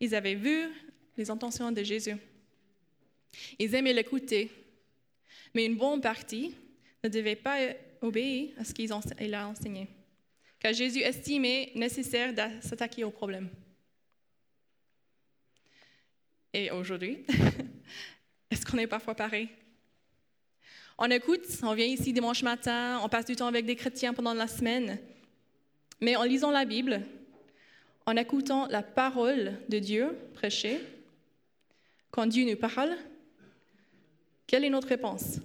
Ils 0.00 0.14
avaient 0.14 0.34
vu 0.34 0.68
les 1.16 1.30
intentions 1.30 1.70
de 1.70 1.82
Jésus. 1.82 2.16
Ils 3.58 3.74
aimaient 3.74 3.92
l'écouter. 3.92 4.50
Mais 5.54 5.66
une 5.66 5.76
bonne 5.76 6.00
partie 6.00 6.54
ne 7.02 7.08
devait 7.08 7.36
pas 7.36 7.58
obéir 8.00 8.50
à 8.58 8.64
ce 8.64 8.72
qu'il 8.72 8.92
a 9.34 9.48
enseigné, 9.48 9.88
car 10.58 10.72
Jésus 10.72 11.00
estimait 11.00 11.72
nécessaire 11.74 12.32
de 12.32 12.60
s'attaquer 12.66 13.04
au 13.04 13.10
problème. 13.10 13.48
Et 16.52 16.70
aujourd'hui, 16.70 17.24
est-ce 18.50 18.66
qu'on 18.66 18.78
est 18.78 18.86
parfois 18.86 19.14
pareil? 19.14 19.48
On 20.98 21.10
écoute, 21.10 21.46
on 21.62 21.74
vient 21.74 21.86
ici 21.86 22.12
dimanche 22.12 22.42
matin, 22.42 23.00
on 23.02 23.08
passe 23.08 23.24
du 23.24 23.36
temps 23.36 23.46
avec 23.46 23.64
des 23.64 23.76
chrétiens 23.76 24.12
pendant 24.12 24.34
la 24.34 24.48
semaine, 24.48 24.98
mais 26.00 26.16
en 26.16 26.24
lisant 26.24 26.50
la 26.50 26.64
Bible, 26.64 27.02
en 28.04 28.16
écoutant 28.16 28.66
la 28.66 28.82
parole 28.82 29.58
de 29.68 29.78
Dieu 29.78 30.18
prêchée, 30.34 30.80
quand 32.10 32.26
Dieu 32.26 32.44
nous 32.44 32.56
parle, 32.56 32.96
quelle 34.46 34.64
est 34.64 34.70
notre 34.70 34.88
réponse? 34.88 35.38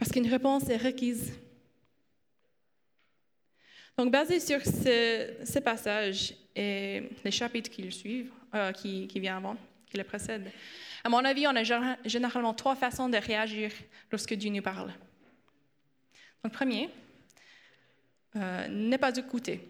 Parce 0.00 0.10
qu'une 0.10 0.26
réponse 0.26 0.66
est 0.70 0.78
requise. 0.78 1.38
Donc, 3.98 4.10
basé 4.10 4.40
sur 4.40 4.58
ce, 4.64 5.58
passage 5.58 6.34
et 6.56 7.10
les 7.22 7.30
chapitres 7.30 7.70
qui 7.70 7.82
le 7.82 7.90
suivent, 7.90 8.32
euh, 8.54 8.72
qui, 8.72 9.06
qui 9.06 9.28
avant, 9.28 9.56
qui 9.86 9.98
le 9.98 10.04
précèdent, 10.04 10.50
à 11.04 11.08
mon 11.10 11.22
avis, 11.22 11.46
on 11.46 11.54
a 11.54 11.62
généralement 12.06 12.54
trois 12.54 12.76
façons 12.76 13.10
de 13.10 13.18
réagir 13.18 13.70
lorsque 14.10 14.32
Dieu 14.32 14.50
nous 14.50 14.62
parle. 14.62 14.90
Donc, 16.42 16.54
premier, 16.54 16.88
euh, 18.36 18.68
ne 18.68 18.96
pas 18.96 19.14
écouter. 19.14 19.68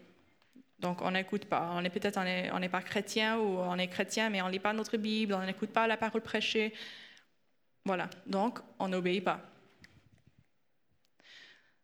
Donc, 0.78 1.02
on 1.02 1.10
n'écoute 1.10 1.46
pas. 1.46 1.72
On 1.74 1.82
est 1.82 1.90
peut-être 1.90 2.20
on 2.52 2.58
n'est 2.60 2.68
pas 2.68 2.82
chrétien 2.82 3.36
ou 3.36 3.58
on 3.58 3.76
est 3.78 3.88
chrétien, 3.88 4.30
mais 4.30 4.40
on 4.42 4.46
ne 4.46 4.52
lit 4.52 4.60
pas 4.60 4.72
notre 4.72 4.96
Bible, 4.96 5.34
on 5.34 5.44
n'écoute 5.44 5.70
pas 5.70 5.88
la 5.88 5.96
parole 5.96 6.22
prêchée. 6.22 6.72
Voilà. 7.84 8.08
Donc, 8.26 8.60
on 8.78 8.86
n'obéit 8.86 9.24
pas. 9.24 9.40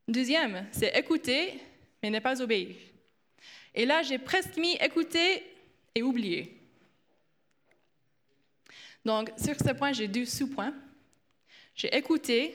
Deuxième, 0.08 0.66
c'est 0.70 0.96
écouter, 0.96 1.60
mais 2.02 2.10
ne 2.10 2.20
pas 2.20 2.40
obéir. 2.40 2.76
Et 3.74 3.84
là, 3.84 4.02
j'ai 4.02 4.18
presque 4.18 4.56
mis 4.56 4.76
écouter 4.80 5.42
et 5.94 6.02
oublier. 6.02 6.60
Donc, 9.04 9.32
sur 9.36 9.54
ce 9.56 9.72
point, 9.72 9.92
j'ai 9.92 10.08
deux 10.08 10.24
sous-points. 10.24 10.74
J'ai 11.74 11.94
écouté, 11.94 12.54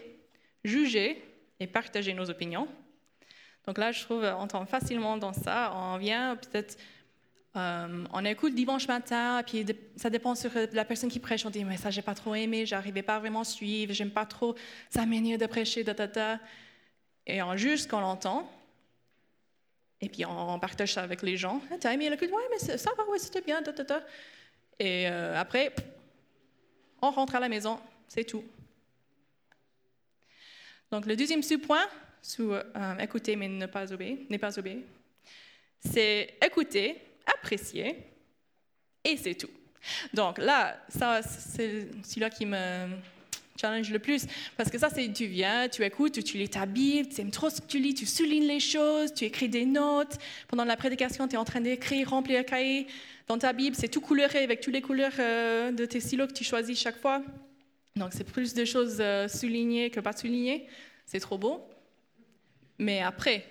jugé 0.64 1.24
et 1.60 1.68
partagé 1.68 2.14
nos 2.14 2.30
opinions. 2.30 2.68
Donc 3.66 3.78
là, 3.78 3.92
je 3.92 4.02
trouve, 4.02 4.24
on 4.24 4.48
tombe 4.48 4.68
facilement 4.68 5.18
dans 5.18 5.34
ça. 5.34 5.74
On 5.76 5.98
vient 5.98 6.36
peut-être, 6.36 6.78
euh, 7.56 8.06
on 8.12 8.26
écoute 8.26 8.56
dimanche 8.56 8.88
matin, 8.88 9.44
puis 9.46 9.66
ça 9.98 10.10
dépend 10.10 10.36
sur 10.36 10.52
la 10.72 10.86
personne 10.86 11.10
qui 11.10 11.20
prêche. 11.20 11.46
On 11.46 11.50
dit, 11.50 11.64
mais 11.64 11.78
ça, 11.78 11.92
j'ai 11.92 12.02
pas 12.02 12.16
trop 12.16 12.34
aimé, 12.34 12.66
j'arrivais 12.66 13.04
pas 13.04 13.20
vraiment 13.20 13.42
à 13.42 13.46
suivre, 13.46 13.94
j'aime 13.94 14.12
pas 14.12 14.26
trop 14.26 14.56
sa 14.90 15.06
manière 15.06 15.38
de 15.38 15.46
prêcher, 15.46 15.84
da, 15.84 15.94
da, 15.94 16.40
Et 17.26 17.42
on 17.42 17.56
juge 17.56 17.84
ce 17.84 17.88
qu'on 17.88 18.02
entend. 18.04 18.50
Et 20.02 20.10
puis 20.10 20.26
on 20.26 20.60
partage 20.60 20.94
ça 20.94 21.04
avec 21.04 21.22
les 21.22 21.38
gens. 21.38 21.62
Ah, 21.72 21.76
T'as 21.80 21.94
aimé? 21.94 22.10
Oui, 22.20 22.44
mais 22.50 22.78
ça 22.78 22.92
oui, 23.08 23.20
c'était 23.20 23.42
bien, 23.42 23.62
Et 24.80 25.08
euh, 25.08 25.40
après, 25.40 25.74
on 27.02 27.12
rentre 27.12 27.36
à 27.36 27.40
la 27.40 27.50
maison, 27.50 27.80
c'est 28.08 28.24
tout. 28.24 28.44
Donc 30.92 31.06
le 31.06 31.16
deuxième 31.16 31.44
sous-point, 31.44 31.88
sous 32.22 32.52
euh, 32.52 32.98
écouter 33.00 33.36
mais 33.36 33.48
ne 33.48 33.66
pas 33.68 33.92
obéir, 33.94 34.18
n'est 34.30 34.40
pas 34.40 34.58
obéir, 34.58 34.80
c'est 35.80 36.36
écouter, 36.44 37.00
apprécier, 37.26 38.04
et 39.04 39.18
c'est 39.18 39.36
tout. 39.36 39.50
Donc 40.14 40.38
là, 40.38 40.80
ça, 40.90 41.22
c'est 41.24 41.88
celui-là 42.04 42.30
qui 42.30 42.46
me 42.46 42.88
challenge 43.62 43.92
le 43.92 44.00
plus, 44.00 44.26
parce 44.58 44.70
que 44.70 44.78
ça, 44.78 44.90
c'est 44.90 45.08
tu 45.14 45.26
viens, 45.26 45.70
tu 45.70 45.84
écoutes, 45.84 46.24
tu 46.24 46.38
lis 46.38 46.50
ta 46.50 46.66
Bible, 46.66 47.10
tu 47.10 47.22
aimes 47.22 47.32
trop 47.32 47.50
ce 47.50 47.62
que 47.62 47.68
tu 47.68 47.80
lis, 47.80 47.94
tu 47.94 48.06
soulignes 48.06 48.48
les 48.48 48.60
choses, 48.60 49.14
tu 49.14 49.26
écris 49.26 49.50
des 49.50 49.66
notes. 49.66 50.18
Pendant 50.48 50.66
la 50.66 50.76
prédication, 50.76 51.28
tu 51.28 51.36
es 51.36 51.38
en 51.38 51.46
train 51.46 51.62
d'écrire, 51.62 52.10
remplir 52.10 52.40
le 52.40 52.44
cahier. 52.44 52.88
Dans 53.28 53.38
ta 53.38 53.54
Bible, 53.54 53.76
c'est 53.78 53.88
tout 53.88 54.02
coloré 54.02 54.44
avec 54.44 54.62
toutes 54.62 54.74
les 54.74 54.82
couleurs 54.82 55.14
euh, 55.20 55.72
de 55.72 55.86
tes 55.86 56.00
stylos 56.00 56.28
que 56.28 56.34
tu 56.34 56.44
choisis 56.44 56.78
chaque 56.80 57.00
fois. 57.00 57.22
Donc, 57.96 58.12
c'est 58.14 58.24
plus 58.24 58.54
de 58.54 58.66
choses 58.66 58.98
euh, 59.00 59.28
soulignées 59.28 59.90
que 59.90 60.00
pas 60.00 60.14
soulignées. 60.14 60.68
C'est 61.06 61.20
trop 61.20 61.38
beau. 61.38 61.62
Mais 62.80 63.02
après, 63.02 63.46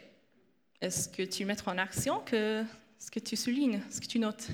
est-ce 0.80 1.08
que 1.08 1.22
tu 1.22 1.44
mets 1.44 1.56
en 1.66 1.78
action 1.78 2.20
que 2.20 2.64
ce 2.98 3.10
que 3.10 3.20
tu 3.20 3.36
soulignes, 3.36 3.80
ce 3.90 4.00
que 4.00 4.06
tu 4.06 4.18
notes? 4.18 4.48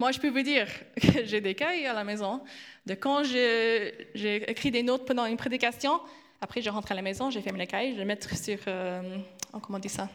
Moi, 0.00 0.12
je 0.12 0.18
peux 0.18 0.30
vous 0.30 0.42
dire 0.42 0.66
que 1.00 1.26
j'ai 1.26 1.42
des 1.42 1.54
cahiers 1.54 1.86
à 1.86 1.92
la 1.92 2.04
maison 2.04 2.42
de 2.86 2.94
quand 2.94 3.22
j'ai 3.22 4.50
écrit 4.50 4.70
des 4.70 4.82
notes 4.82 5.04
pendant 5.04 5.26
une 5.26 5.36
prédication. 5.36 6.00
Après, 6.40 6.62
je 6.62 6.70
rentre 6.70 6.90
à 6.90 6.94
la 6.94 7.02
maison, 7.02 7.30
j'ai 7.30 7.42
fait 7.42 7.52
mes 7.52 7.66
cahiers, 7.66 7.92
je 7.92 7.98
les 7.98 8.06
mets 8.06 8.18
sur. 8.20 8.58
Euh, 8.66 9.18
oh, 9.52 9.58
comment 9.60 9.76
on 9.76 9.80
dit 9.80 9.90
ça? 9.90 10.08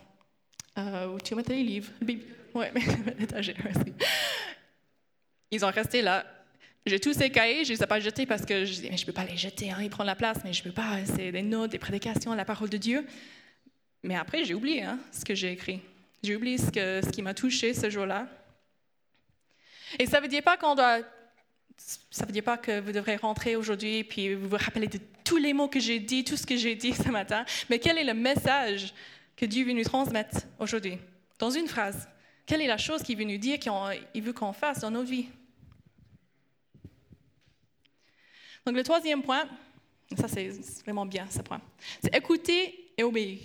Euh, 0.80 1.14
Où 1.14 1.20
tu 1.20 1.36
mets 1.36 1.44
les 1.48 1.62
livres 1.62 1.92
Oui, 2.02 2.66
l'étagère, 3.20 3.56
merci. 3.64 3.94
Ils 5.52 5.64
ont 5.64 5.70
resté 5.72 6.02
là 6.02 6.26
j'ai 6.88 7.00
tous 7.00 7.14
ces 7.14 7.32
cahiers, 7.32 7.66
je 7.66 7.72
ne 7.72 7.78
les 7.78 7.84
ai 7.84 7.88
pas 7.88 8.00
jetés 8.00 8.28
parce 8.28 8.46
que 8.46 8.64
je 8.64 8.74
dis, 8.74 8.88
mais 8.92 8.98
je 8.98 9.02
ne 9.02 9.08
peux 9.08 9.12
pas 9.12 9.26
les 9.26 9.38
jeter, 9.38 9.72
hein, 9.72 9.78
ils 9.82 9.90
prennent 9.90 10.06
la 10.06 10.16
place, 10.16 10.38
mais 10.44 10.54
je 10.54 10.60
ne 10.60 10.66
peux 10.66 10.72
pas, 10.72 11.04
c'est 11.04 11.32
des 11.32 11.42
notes, 11.42 11.72
des 11.72 11.80
prédications, 11.80 12.32
la 12.36 12.46
parole 12.46 12.70
de 12.70 12.78
Dieu. 12.78 13.04
Mais 14.04 14.16
après, 14.16 14.44
j'ai 14.46 14.54
oublié 14.54 14.84
hein, 14.84 15.00
ce 15.12 15.26
que 15.26 15.34
j'ai 15.34 15.52
écrit. 15.52 15.82
J'ai 16.22 16.36
oublié 16.36 16.60
ce, 16.60 16.70
que, 16.70 17.02
ce 17.04 17.10
qui 17.10 17.24
m'a 17.24 17.34
touché 17.34 17.74
ce 17.74 17.90
jour-là. 17.90 18.28
Et 20.00 20.06
ça 20.06 20.20
ne 20.20 20.26
veut 20.26 20.42
pas 20.42 20.58
dire 22.32 22.62
que 22.62 22.80
vous 22.80 22.92
devrez 22.92 23.16
rentrer 23.16 23.56
aujourd'hui 23.56 24.04
puis 24.04 24.34
vous 24.34 24.50
vous 24.50 24.58
rappelez 24.58 24.88
de 24.88 25.00
tous 25.24 25.38
les 25.38 25.54
mots 25.54 25.68
que 25.68 25.80
j'ai 25.80 26.00
dit, 26.00 26.24
tout 26.24 26.38
ce 26.38 26.46
que 26.46 26.56
j'ai 26.56 26.76
dit 26.76 26.94
ce 27.06 27.10
matin. 27.10 27.46
Mais 27.70 27.80
quel 27.80 27.98
est 27.98 28.04
le 28.04 28.14
message 28.14 28.94
que 29.36 29.46
Dieu 29.46 29.66
veut 29.66 29.74
nous 29.74 29.84
transmettre 29.84 30.38
aujourd'hui? 30.60 30.98
Dans 31.40 31.50
une 31.50 31.68
phrase. 31.68 32.08
Quelle 32.46 32.62
est 32.62 32.68
la 32.68 32.78
chose 32.78 33.02
qu'il 33.02 33.18
veut 33.18 33.24
nous 33.24 33.38
dire, 33.38 33.58
qu'il 33.60 34.24
veut 34.24 34.34
qu'on 34.34 34.54
fasse 34.54 34.80
dans 34.80 34.92
notre 34.92 35.10
vie 35.10 35.28
Donc 38.66 38.76
le 38.76 38.84
troisième 38.84 39.22
point, 39.22 39.48
ça 40.18 40.28
c'est 40.28 40.50
vraiment 40.84 41.06
bien 41.06 41.28
ce 41.30 41.40
point, 41.40 41.62
c'est 42.02 42.16
écouter 42.16 42.92
et 42.98 43.04
obéir. 43.04 43.40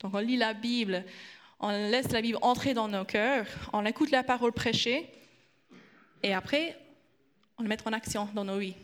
Donc 0.00 0.14
on 0.14 0.18
lit 0.18 0.36
la 0.36 0.54
Bible, 0.54 1.04
on 1.58 1.70
laisse 1.70 2.12
la 2.12 2.20
Bible 2.20 2.38
entrer 2.40 2.74
dans 2.74 2.86
nos 2.86 3.04
cœurs, 3.04 3.46
on 3.72 3.84
écoute 3.84 4.12
la 4.12 4.22
parole 4.22 4.52
prêchée, 4.52 5.10
et 6.24 6.32
après, 6.32 6.76
on 7.58 7.62
le 7.62 7.68
met 7.68 7.76
en 7.84 7.92
action 7.92 8.28
dans 8.34 8.44
nos 8.44 8.58
vies. 8.58 8.74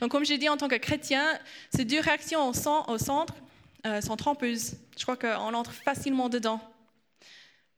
Donc 0.00 0.12
comme 0.12 0.24
j'ai 0.24 0.38
dit 0.38 0.48
en 0.48 0.56
tant 0.56 0.68
que 0.68 0.76
chrétien, 0.76 1.38
ces 1.74 1.84
deux 1.84 2.00
réactions 2.00 2.48
au 2.48 2.98
centre 2.98 3.34
euh, 3.84 4.00
sont 4.00 4.16
trompeuses. 4.16 4.76
Je 4.96 5.02
crois 5.02 5.16
qu'on 5.16 5.54
entre 5.54 5.72
facilement 5.72 6.28
dedans. 6.28 6.60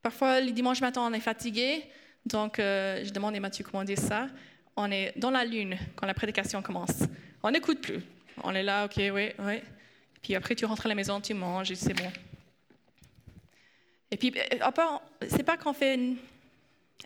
Parfois, 0.03 0.41
le 0.43 0.51
dimanche 0.51 0.83
matin, 0.83 1.01
on 1.03 1.15
est 1.15 1.21
fatigué, 1.21 1.85
donc 2.27 2.59
euh, 2.59 3.03
je 3.05 3.11
demande 3.11 3.35
à 3.35 3.41
Mathieu 3.41 3.65
comment 3.65 3.85
dire 3.85 3.99
ça 3.99 4.29
on 4.77 4.91
est 4.91 5.13
dans 5.17 5.31
la 5.31 5.45
lune 5.45 5.79
quand 5.97 6.07
la 6.07 6.15
prédication 6.15 6.61
commence. 6.63 7.05
On 7.43 7.51
n'écoute 7.51 7.81
plus. 7.81 8.01
On 8.43 8.55
est 8.55 8.63
là, 8.63 8.87
ok, 8.87 8.97
oui, 8.97 9.31
oui. 9.39 9.63
Puis 10.23 10.35
après, 10.35 10.55
tu 10.55 10.65
rentres 10.65 10.87
à 10.87 10.89
la 10.89 10.95
maison, 10.95 11.21
tu 11.21 11.33
manges 11.33 11.71
et 11.71 11.75
c'est 11.75 11.95
bon. 11.95 12.11
Et 14.11 14.17
puis, 14.17 14.35
euh, 14.37 14.59
c'est 15.29 15.43
pas 15.43 15.57
qu'on 15.57 15.73
fait 15.73 15.99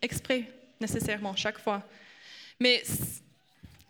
exprès 0.03 0.45
nécessairement 0.81 1.35
chaque 1.35 1.59
fois. 1.59 1.83
Mais 2.61 2.83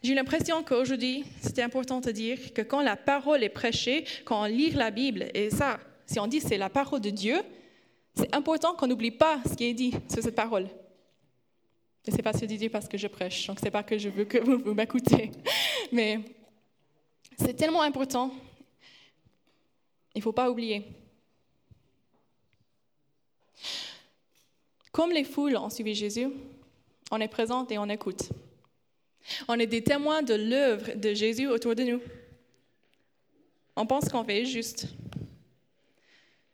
j'ai 0.02 0.14
l'impression 0.14 0.62
qu'aujourd'hui, 0.62 1.24
c'était 1.40 1.62
important 1.62 2.00
de 2.00 2.10
dire 2.10 2.52
que 2.54 2.62
quand 2.62 2.82
la 2.82 2.96
parole 2.96 3.42
est 3.42 3.48
prêchée, 3.48 4.04
quand 4.24 4.42
on 4.42 4.46
lit 4.46 4.70
la 4.70 4.90
Bible, 4.90 5.26
et 5.34 5.50
ça, 5.50 5.78
si 6.06 6.18
on 6.18 6.26
dit 6.26 6.40
c'est 6.40 6.58
la 6.58 6.70
parole 6.70 7.00
de 7.00 7.10
Dieu, 7.10 7.40
c'est 8.14 8.34
important 8.34 8.74
qu'on 8.74 8.86
n'oublie 8.86 9.10
pas 9.10 9.40
ce 9.48 9.54
qui 9.54 9.64
est 9.64 9.74
dit 9.74 9.92
sur 10.12 10.22
cette 10.22 10.34
parole. 10.34 10.68
Ne 12.06 12.12
sais 12.12 12.22
pas 12.22 12.32
ce 12.32 12.46
que 12.46 12.68
parce 12.68 12.88
que 12.88 12.96
je 12.96 13.06
prêche, 13.06 13.46
donc 13.46 13.58
c'est 13.60 13.70
pas 13.70 13.82
que 13.82 13.98
je 13.98 14.08
veux 14.08 14.24
que 14.24 14.38
vous, 14.38 14.58
vous 14.58 14.72
m'écoutez. 14.72 15.30
Mais 15.92 16.20
c'est 17.38 17.54
tellement 17.54 17.82
important. 17.82 18.32
Il 20.14 20.18
ne 20.18 20.22
faut 20.22 20.32
pas 20.32 20.50
oublier. 20.50 20.84
Comme 24.98 25.12
les 25.12 25.22
foules 25.22 25.56
ont 25.56 25.70
suivi 25.70 25.94
Jésus, 25.94 26.26
on 27.12 27.20
est 27.20 27.28
présent 27.28 27.64
et 27.68 27.78
on 27.78 27.88
écoute. 27.88 28.30
On 29.46 29.56
est 29.56 29.68
des 29.68 29.84
témoins 29.84 30.22
de 30.24 30.34
l'œuvre 30.34 30.90
de 30.96 31.14
Jésus 31.14 31.46
autour 31.46 31.76
de 31.76 31.84
nous. 31.84 32.00
On 33.76 33.86
pense 33.86 34.08
qu'on 34.08 34.24
fait 34.24 34.44
juste. 34.44 34.88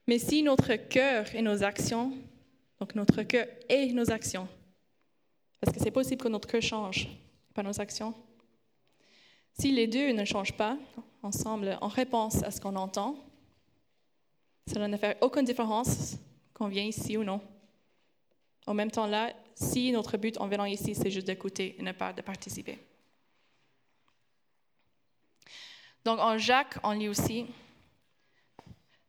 Mais 0.06 0.18
si 0.18 0.42
notre 0.42 0.74
cœur 0.74 1.34
et 1.34 1.40
nos 1.40 1.62
actions, 1.62 2.12
donc 2.78 2.94
notre 2.94 3.22
cœur 3.22 3.46
et 3.70 3.90
nos 3.94 4.10
actions, 4.10 4.46
parce 5.62 5.74
que 5.74 5.82
c'est 5.82 5.90
possible 5.90 6.20
que 6.20 6.28
notre 6.28 6.46
cœur 6.46 6.60
change, 6.60 7.08
pas 7.54 7.62
nos 7.62 7.80
actions. 7.80 8.12
Si 9.58 9.72
les 9.72 9.86
deux 9.86 10.12
ne 10.12 10.26
changent 10.26 10.58
pas 10.58 10.76
ensemble 11.22 11.78
en 11.80 11.88
réponse 11.88 12.42
à 12.42 12.50
ce 12.50 12.60
qu'on 12.60 12.76
entend, 12.76 13.16
cela 14.70 14.86
ne 14.86 14.98
fait 14.98 15.16
aucune 15.22 15.46
différence 15.46 16.18
qu'on 16.52 16.68
vienne 16.68 16.88
ici 16.88 17.16
ou 17.16 17.24
non. 17.24 17.40
En 18.66 18.74
même 18.74 18.90
temps, 18.90 19.06
là, 19.06 19.32
si 19.54 19.92
notre 19.92 20.16
but 20.16 20.38
en 20.38 20.48
venant 20.48 20.64
ici, 20.64 20.94
c'est 20.94 21.10
juste 21.10 21.26
d'écouter 21.26 21.76
et 21.78 21.82
ne 21.82 21.92
pas 21.92 22.12
de 22.12 22.22
participer. 22.22 22.78
Donc 26.04 26.18
en 26.18 26.36
Jacques, 26.38 26.78
on 26.82 26.92
lit 26.92 27.08
aussi, 27.08 27.46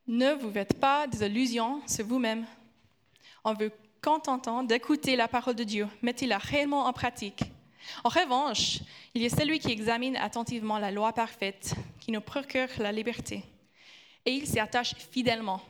ne 0.07 0.33
vous 0.33 0.51
faites 0.51 0.79
pas 0.79 1.07
des 1.07 1.25
illusions 1.25 1.81
sur 1.87 2.05
vous-même. 2.05 2.45
On 3.43 3.53
veut 3.53 3.71
contentant 4.01 4.63
d'écouter 4.63 5.15
la 5.15 5.27
parole 5.27 5.55
de 5.55 5.63
Dieu. 5.63 5.87
Mettez-la 6.01 6.37
réellement 6.37 6.85
en 6.85 6.93
pratique. 6.93 7.41
En 8.03 8.09
revanche, 8.09 8.79
il 9.13 9.21
y 9.21 9.25
a 9.25 9.29
celui 9.29 9.59
qui 9.59 9.71
examine 9.71 10.15
attentivement 10.15 10.77
la 10.77 10.91
loi 10.91 11.11
parfaite, 11.13 11.75
qui 11.99 12.11
nous 12.11 12.21
procure 12.21 12.67
la 12.77 12.91
liberté. 12.91 13.43
Et 14.25 14.31
il 14.31 14.47
s'y 14.47 14.59
attache 14.59 14.95
fidèlement. 14.95 15.61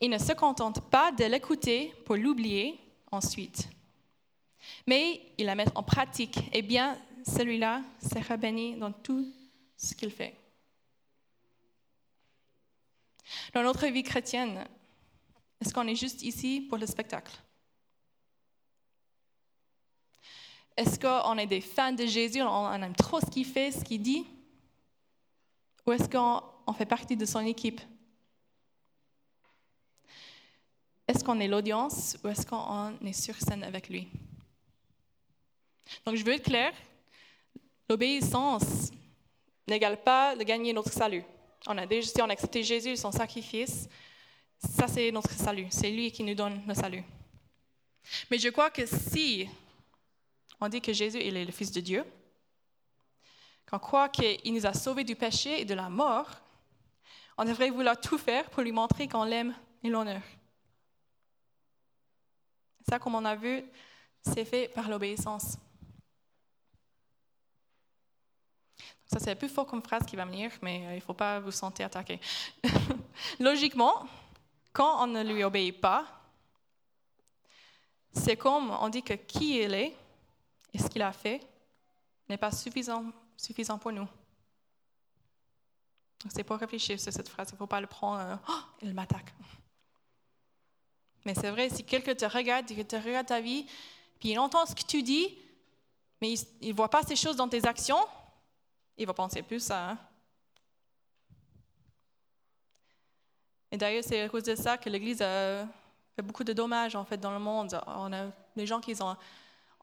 Il 0.00 0.10
ne 0.10 0.18
se 0.18 0.32
contente 0.32 0.80
pas 0.90 1.12
de 1.12 1.24
l'écouter 1.24 1.94
pour 2.04 2.16
l'oublier 2.16 2.78
ensuite. 3.10 3.68
Mais 4.86 5.20
il 5.38 5.46
la 5.46 5.54
met 5.54 5.66
en 5.74 5.82
pratique. 5.82 6.38
Et 6.52 6.62
bien, 6.62 6.98
celui-là 7.26 7.82
sera 8.00 8.36
béni 8.36 8.76
dans 8.76 8.92
tout 8.92 9.26
ce 9.76 9.94
qu'il 9.94 10.10
fait. 10.10 10.36
Dans 13.54 13.62
notre 13.62 13.86
vie 13.86 14.02
chrétienne, 14.02 14.66
est-ce 15.60 15.72
qu'on 15.72 15.86
est 15.86 15.94
juste 15.94 16.22
ici 16.22 16.60
pour 16.60 16.78
le 16.78 16.86
spectacle? 16.86 17.32
Est-ce 20.76 20.98
qu'on 20.98 21.38
est 21.38 21.46
des 21.46 21.60
fans 21.60 21.92
de 21.92 22.06
Jésus, 22.06 22.42
on 22.42 22.72
aime 22.72 22.96
trop 22.96 23.20
ce 23.20 23.26
qu'il 23.26 23.44
fait, 23.44 23.70
ce 23.70 23.84
qu'il 23.84 24.02
dit? 24.02 24.26
Ou 25.86 25.92
est-ce 25.92 26.08
qu'on 26.08 26.72
fait 26.72 26.86
partie 26.86 27.16
de 27.16 27.24
son 27.24 27.40
équipe? 27.40 27.80
Est-ce 31.12 31.22
qu'on 31.22 31.40
est 31.40 31.46
l'audience 31.46 32.16
ou 32.24 32.28
est-ce 32.28 32.46
qu'on 32.46 32.96
est 33.04 33.12
sur 33.12 33.34
scène 33.34 33.62
avec 33.64 33.90
lui? 33.90 34.08
Donc, 36.06 36.16
je 36.16 36.24
veux 36.24 36.32
être 36.32 36.44
clair, 36.44 36.72
l'obéissance 37.86 38.90
n'égale 39.68 40.02
pas 40.02 40.34
de 40.34 40.42
gagner 40.42 40.72
notre 40.72 40.90
salut. 40.90 41.22
on 41.66 41.76
a 41.76 41.84
déjà, 41.84 42.08
si 42.08 42.22
on 42.22 42.30
a 42.30 42.32
accepté 42.32 42.62
Jésus, 42.62 42.96
son 42.96 43.12
sacrifice, 43.12 43.90
ça 44.56 44.88
c'est 44.88 45.12
notre 45.12 45.32
salut. 45.32 45.66
C'est 45.68 45.90
lui 45.90 46.10
qui 46.10 46.24
nous 46.24 46.34
donne 46.34 46.62
le 46.66 46.72
salut. 46.72 47.04
Mais 48.30 48.38
je 48.38 48.48
crois 48.48 48.70
que 48.70 48.86
si 48.86 49.46
on 50.62 50.68
dit 50.70 50.80
que 50.80 50.94
Jésus 50.94 51.18
est 51.18 51.44
le 51.44 51.52
Fils 51.52 51.72
de 51.72 51.80
Dieu, 51.82 52.04
qu'on 53.70 53.78
croit 53.78 54.08
qu'il 54.08 54.54
nous 54.54 54.64
a 54.64 54.72
sauvés 54.72 55.04
du 55.04 55.14
péché 55.14 55.60
et 55.60 55.66
de 55.66 55.74
la 55.74 55.90
mort, 55.90 56.30
on 57.36 57.44
devrait 57.44 57.68
vouloir 57.68 58.00
tout 58.00 58.16
faire 58.16 58.48
pour 58.48 58.62
lui 58.62 58.72
montrer 58.72 59.08
qu'on 59.08 59.24
l'aime 59.24 59.54
et 59.84 59.90
l'honneur. 59.90 60.22
Ça, 62.88 62.98
comme 62.98 63.14
on 63.14 63.24
a 63.24 63.34
vu, 63.34 63.64
c'est 64.22 64.44
fait 64.44 64.68
par 64.68 64.88
l'obéissance. 64.88 65.56
Ça, 69.06 69.18
c'est 69.18 69.34
plus 69.34 69.48
fort 69.48 69.66
comme 69.66 69.82
phrase 69.82 70.06
qui 70.06 70.16
va 70.16 70.24
venir, 70.24 70.50
mais 70.62 70.86
euh, 70.86 70.92
il 70.92 70.96
ne 70.96 71.00
faut 71.00 71.12
pas 71.12 71.38
vous 71.38 71.50
sentir 71.50 71.86
attaqué. 71.86 72.18
Logiquement, 73.40 74.06
quand 74.72 75.04
on 75.04 75.06
ne 75.06 75.22
lui 75.22 75.44
obéit 75.44 75.78
pas, 75.78 76.06
c'est 78.12 78.36
comme 78.36 78.70
on 78.70 78.88
dit 78.88 79.02
que 79.02 79.14
qui 79.14 79.58
il 79.58 79.74
est 79.74 79.94
et 80.72 80.78
ce 80.78 80.88
qu'il 80.88 81.02
a 81.02 81.12
fait 81.12 81.46
n'est 82.28 82.38
pas 82.38 82.50
suffisant, 82.50 83.12
pour 83.78 83.92
nous. 83.92 84.08
C'est 86.30 86.44
pour 86.44 86.56
réfléchir 86.56 86.98
sur 86.98 87.12
cette 87.12 87.28
phrase. 87.28 87.50
Il 87.50 87.54
ne 87.54 87.58
faut 87.58 87.66
pas 87.66 87.80
le 87.80 87.86
prendre, 87.86 88.20
euh, 88.20 88.36
oh, 88.48 88.60
il 88.80 88.94
m'attaque. 88.94 89.34
Mais 91.24 91.34
c'est 91.34 91.50
vrai, 91.50 91.68
si 91.68 91.84
quelqu'un 91.84 92.14
te 92.14 92.24
regarde, 92.24 92.70
il 92.70 92.84
te 92.84 92.96
regarde 92.96 93.26
ta 93.26 93.40
vie, 93.40 93.66
puis 94.18 94.30
il 94.30 94.38
entend 94.38 94.66
ce 94.66 94.74
que 94.74 94.82
tu 94.82 95.02
dis, 95.02 95.36
mais 96.20 96.34
il 96.60 96.68
ne 96.70 96.74
voit 96.74 96.88
pas 96.88 97.02
ces 97.02 97.16
choses 97.16 97.36
dans 97.36 97.48
tes 97.48 97.66
actions, 97.66 98.04
il 98.96 99.06
va 99.06 99.14
penser 99.14 99.42
plus 99.42 99.60
ça. 99.60 99.90
Hein. 99.90 99.98
Et 103.70 103.76
d'ailleurs, 103.76 104.04
c'est 104.04 104.20
à 104.20 104.28
cause 104.28 104.42
de 104.42 104.54
ça 104.54 104.76
que 104.76 104.90
l'Église 104.90 105.22
a 105.22 105.66
fait 106.14 106.22
beaucoup 106.22 106.44
de 106.44 106.52
dommages 106.52 106.94
en 106.94 107.04
fait 107.04 107.16
dans 107.16 107.32
le 107.32 107.38
monde. 107.38 107.80
On 107.86 108.12
a 108.12 108.26
des 108.54 108.66
gens 108.66 108.80
qui 108.80 108.94
ont 109.02 109.16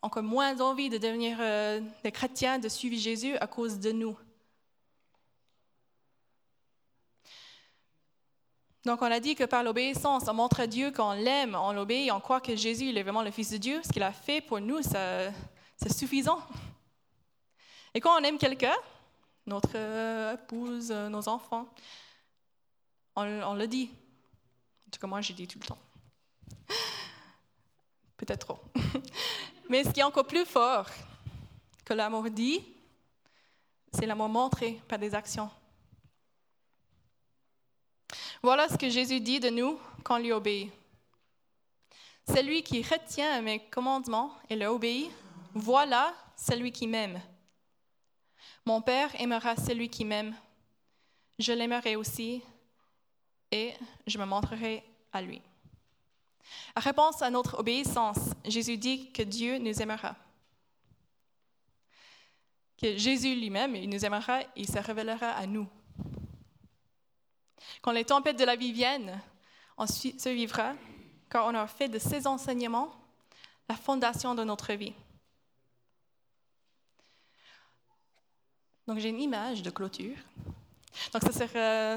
encore 0.02 0.24
moins 0.24 0.60
envie 0.62 0.90
de 0.90 0.98
devenir 0.98 1.38
euh, 1.42 1.82
des 2.04 2.12
chrétiens, 2.12 2.60
de 2.60 2.70
suivre 2.70 2.96
Jésus 2.98 3.36
à 3.38 3.48
cause 3.48 3.80
de 3.80 3.92
nous. 3.92 4.16
Donc, 8.86 9.02
on 9.02 9.12
a 9.12 9.20
dit 9.20 9.36
que 9.36 9.44
par 9.44 9.64
l'obéissance, 9.64 10.24
on 10.28 10.34
montre 10.34 10.62
à 10.62 10.68
Dieu 10.68 10.92
qu'on 10.92 11.12
l'aime, 11.12 11.56
on 11.56 11.74
l'obéit, 11.74 12.12
on 12.12 12.20
croit 12.20 12.40
que 12.40 12.56
Jésus 12.56 12.96
est 12.96 13.04
vraiment 13.04 13.24
le 13.24 13.32
Fils 13.32 13.52
de 13.52 13.58
Dieu. 13.58 13.82
Ce 13.84 13.90
qu'il 13.90 14.04
a 14.04 14.12
fait 14.12 14.42
pour 14.42 14.62
nous, 14.62 14.82
c'est 14.82 15.34
suffisant. 15.94 16.42
Et 17.94 18.00
quand 18.00 18.20
on 18.20 18.24
aime 18.24 18.38
quelqu'un, 18.38 18.76
notre 19.46 19.76
épouse, 20.34 20.92
nos 20.92 21.28
enfants, 21.28 21.68
on, 23.16 23.54
le 23.54 23.68
dit. 23.68 23.90
En 24.88 24.92
tout 24.92 25.00
cas, 25.00 25.08
moi, 25.08 25.22
j'ai 25.22 25.34
dit 25.34 25.48
tout 25.48 25.60
le 25.60 25.66
temps. 25.66 25.78
Peut-être 28.18 28.48
trop. 28.48 28.60
Mais 29.70 29.84
ce 29.84 29.90
qui 29.90 30.00
est 30.00 30.04
encore 30.04 30.26
plus 30.26 30.46
fort 30.46 30.88
que 31.84 31.94
l'amour 31.94 32.30
dit, 32.30 32.64
c'est 33.94 34.06
l'amour 34.06 34.30
montré 34.30 34.80
par 34.88 35.00
des 35.00 35.14
actions. 35.14 35.50
Voilà 38.42 38.70
ce 38.70 38.78
que 38.78 38.90
Jésus 38.90 39.20
dit 39.20 39.40
de 39.40 39.50
nous 39.50 39.78
quand 40.04 40.16
on 40.16 40.20
lui 40.20 40.32
obéit. 40.32 40.72
Celui 42.28 42.64
qui 42.64 42.82
retient 42.82 43.42
mes 43.42 43.60
commandements 43.70 44.32
et 44.50 44.56
les 44.56 44.68
obéit, 44.68 45.12
voilà 45.54 46.14
celui 46.38 46.72
qui 46.72 46.88
m'aime. 46.88 47.20
Mon 48.66 48.82
Père 48.82 49.10
aimera 49.20 49.56
celui 49.56 49.90
qui 49.90 50.06
m'aime. 50.06 50.36
Je 51.38 51.52
l'aimerai 51.52 51.96
aussi 51.96 52.42
et 53.52 53.74
je 54.08 54.18
me 54.18 54.26
montrerai 54.26 54.84
à 55.12 55.22
lui. 55.22 55.42
En 56.76 56.82
réponse 56.82 57.22
à 57.22 57.30
notre 57.30 57.60
obéissance, 57.60 58.20
Jésus 58.46 58.78
dit 58.78 59.12
que 59.12 59.24
Dieu 59.24 59.58
nous 59.58 59.82
aimera. 59.82 60.16
Que 62.78 62.96
Jésus 62.96 63.36
lui-même, 63.36 63.76
nous 63.86 64.06
aimera, 64.06 64.42
il 64.56 64.68
se 64.68 64.80
révélera 64.80 65.32
à 65.32 65.46
nous. 65.46 65.68
Quand 67.82 67.92
les 67.92 68.06
tempêtes 68.06 68.38
de 68.38 68.46
la 68.46 68.56
vie 68.56 68.72
viennent, 68.72 69.20
on 69.78 69.88
se 69.88 70.30
vivra, 70.30 70.74
car 71.30 71.46
on 71.46 71.56
a 71.56 71.68
fait 71.68 71.88
de 71.88 72.00
ces 72.00 72.28
enseignements 72.28 72.92
la 73.70 73.76
fondation 73.76 74.34
de 74.34 74.44
notre 74.44 74.74
vie. 74.74 74.94
Donc 78.88 78.98
j'ai 78.98 79.10
une 79.10 79.22
image 79.22 79.62
de 79.62 79.70
clôture. 79.70 80.18
Donc 81.14 81.22
ça, 81.22 81.32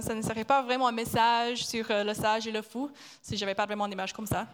ça, 0.03 0.15
ne 0.15 0.21
serait 0.21 0.45
pas 0.45 0.61
vraiment 0.61 0.87
un 0.87 0.93
message 0.93 1.65
sur 1.65 1.91
euh, 1.91 2.05
le 2.05 2.13
sage 2.13 2.47
et 2.47 2.53
le 2.53 2.61
fou 2.61 2.91
si 3.23 3.37
je 3.37 3.41
n'avais 3.41 3.55
pas 3.55 3.65
vraiment 3.65 3.89
d'image 3.89 4.13
comme 4.13 4.27
ça. 4.27 4.47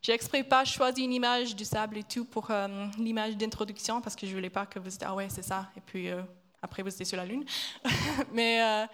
J'ai 0.00 0.12
exprès 0.12 0.44
pas 0.44 0.64
choisi 0.64 1.02
une 1.02 1.12
image 1.12 1.56
du 1.56 1.64
sable 1.64 1.98
et 1.98 2.04
tout 2.04 2.24
pour 2.24 2.48
euh, 2.50 2.86
l'image 2.96 3.36
d'introduction 3.36 4.00
parce 4.00 4.14
que 4.14 4.24
je 4.26 4.32
voulais 4.32 4.50
pas 4.50 4.66
que 4.66 4.78
vous 4.78 4.88
dites 4.88 5.02
ah 5.04 5.14
ouais 5.14 5.28
c'est 5.28 5.42
ça 5.42 5.70
et 5.76 5.80
puis 5.80 6.08
euh, 6.08 6.22
après 6.62 6.82
vous 6.84 6.88
étiez 6.88 7.04
sur 7.04 7.16
la 7.16 7.26
lune. 7.26 7.44
Mais 8.32 8.86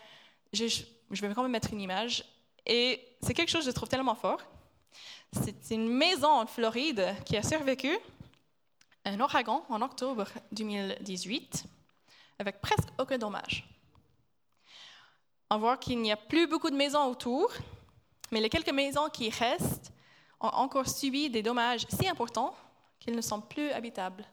je, 0.54 0.66
je 1.10 1.26
vais 1.26 1.34
quand 1.34 1.42
même 1.42 1.52
mettre 1.52 1.72
une 1.72 1.80
image. 1.80 2.24
Et 2.66 3.00
c'est 3.22 3.34
quelque 3.34 3.50
chose 3.50 3.64
que 3.64 3.70
je 3.70 3.74
trouve 3.74 3.88
tellement 3.88 4.14
fort. 4.14 4.40
C'est 5.32 5.74
une 5.74 5.88
maison 5.88 6.28
en 6.28 6.46
Floride 6.46 7.14
qui 7.24 7.36
a 7.36 7.42
survécu 7.42 7.96
un 9.04 9.20
ouragan 9.20 9.64
en 9.68 9.82
octobre 9.82 10.26
2018 10.52 11.64
avec 12.38 12.60
presque 12.60 12.88
aucun 12.98 13.18
dommage. 13.18 13.68
On 15.50 15.58
voit 15.58 15.76
qu'il 15.76 16.00
n'y 16.00 16.12
a 16.12 16.16
plus 16.16 16.46
beaucoup 16.46 16.70
de 16.70 16.76
maisons 16.76 17.04
autour, 17.04 17.50
mais 18.30 18.40
les 18.40 18.50
quelques 18.50 18.72
maisons 18.72 19.08
qui 19.08 19.30
restent 19.30 19.92
ont 20.40 20.48
encore 20.48 20.88
subi 20.88 21.30
des 21.30 21.42
dommages 21.42 21.86
si 21.88 22.06
importants 22.08 22.54
qu'ils 23.00 23.16
ne 23.16 23.22
sont 23.22 23.40
plus 23.40 23.70
habitables. 23.70 24.24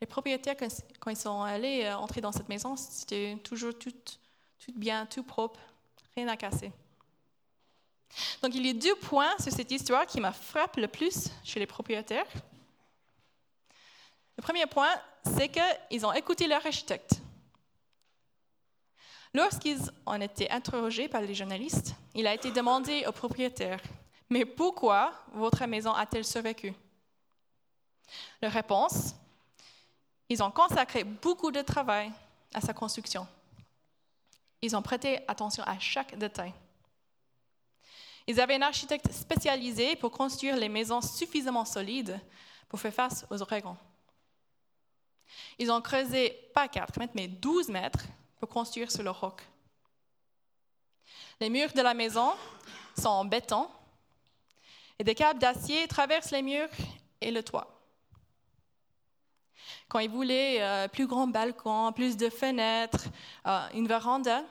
Les 0.00 0.06
propriétaires, 0.06 0.54
quand 1.00 1.10
ils 1.10 1.16
sont 1.16 1.42
allés 1.42 1.84
euh, 1.84 1.96
entrer 1.96 2.20
dans 2.20 2.30
cette 2.30 2.48
maison, 2.48 2.76
c'était 2.76 3.36
toujours 3.42 3.76
tout, 3.76 3.90
tout 3.90 4.72
bien, 4.76 5.06
tout 5.06 5.24
propre, 5.24 5.58
à 6.26 6.36
casser. 6.36 6.72
Donc, 8.42 8.54
il 8.54 8.66
y 8.66 8.70
a 8.70 8.72
deux 8.72 8.96
points 8.96 9.36
sur 9.38 9.52
cette 9.52 9.70
histoire 9.70 10.06
qui 10.06 10.20
m'a 10.20 10.32
frappé 10.32 10.80
le 10.80 10.88
plus 10.88 11.28
chez 11.44 11.60
les 11.60 11.66
propriétaires. 11.66 12.26
Le 14.36 14.42
premier 14.42 14.66
point, 14.66 14.90
c'est 15.24 15.48
qu'ils 15.48 16.06
ont 16.06 16.12
écouté 16.12 16.46
leur 16.46 16.64
architecte. 16.64 17.20
Lorsqu'ils 19.34 19.78
ont 20.06 20.20
été 20.20 20.50
interrogés 20.50 21.08
par 21.08 21.20
les 21.20 21.34
journalistes, 21.34 21.94
il 22.14 22.26
a 22.26 22.34
été 22.34 22.50
demandé 22.50 23.04
au 23.06 23.12
propriétaire 23.12 23.80
Mais 24.30 24.44
pourquoi 24.44 25.12
votre 25.32 25.64
maison 25.66 25.92
a-t-elle 25.92 26.24
survécu? 26.24 26.72
La 28.40 28.48
réponse 28.48 29.14
Ils 30.28 30.42
ont 30.42 30.50
consacré 30.50 31.04
beaucoup 31.04 31.50
de 31.50 31.60
travail 31.60 32.10
à 32.54 32.60
sa 32.60 32.72
construction. 32.72 33.26
Ils 34.62 34.76
ont 34.76 34.82
prêté 34.82 35.20
attention 35.28 35.62
à 35.64 35.78
chaque 35.78 36.16
détail. 36.16 36.52
Ils 38.26 38.40
avaient 38.40 38.56
un 38.56 38.62
architecte 38.62 39.10
spécialisé 39.12 39.96
pour 39.96 40.10
construire 40.10 40.56
les 40.56 40.68
maisons 40.68 41.00
suffisamment 41.00 41.64
solides 41.64 42.20
pour 42.68 42.78
faire 42.78 42.92
face 42.92 43.24
aux 43.30 43.40
ouragans. 43.40 43.78
Ils 45.58 45.70
ont 45.70 45.80
creusé 45.80 46.50
pas 46.54 46.68
4 46.68 46.98
mètres, 46.98 47.14
mais 47.14 47.28
12 47.28 47.68
mètres 47.68 48.04
pour 48.38 48.48
construire 48.48 48.90
sur 48.90 49.02
le 49.02 49.10
roc. 49.10 49.42
Les 51.40 51.50
murs 51.50 51.72
de 51.72 51.80
la 51.80 51.94
maison 51.94 52.32
sont 52.98 53.08
en 53.08 53.24
béton 53.24 53.68
et 54.98 55.04
des 55.04 55.14
câbles 55.14 55.40
d'acier 55.40 55.86
traversent 55.86 56.32
les 56.32 56.42
murs 56.42 56.68
et 57.20 57.30
le 57.30 57.42
toit. 57.42 57.77
Quand 59.88 60.00
ils 60.00 60.10
voulaient 60.10 60.60
euh, 60.60 60.88
plus 60.88 61.06
grand 61.06 61.26
balcon, 61.26 61.92
plus 61.92 62.16
de 62.16 62.28
fenêtres, 62.28 63.06
euh, 63.46 63.68
une 63.74 63.88
véranda, 63.88 64.44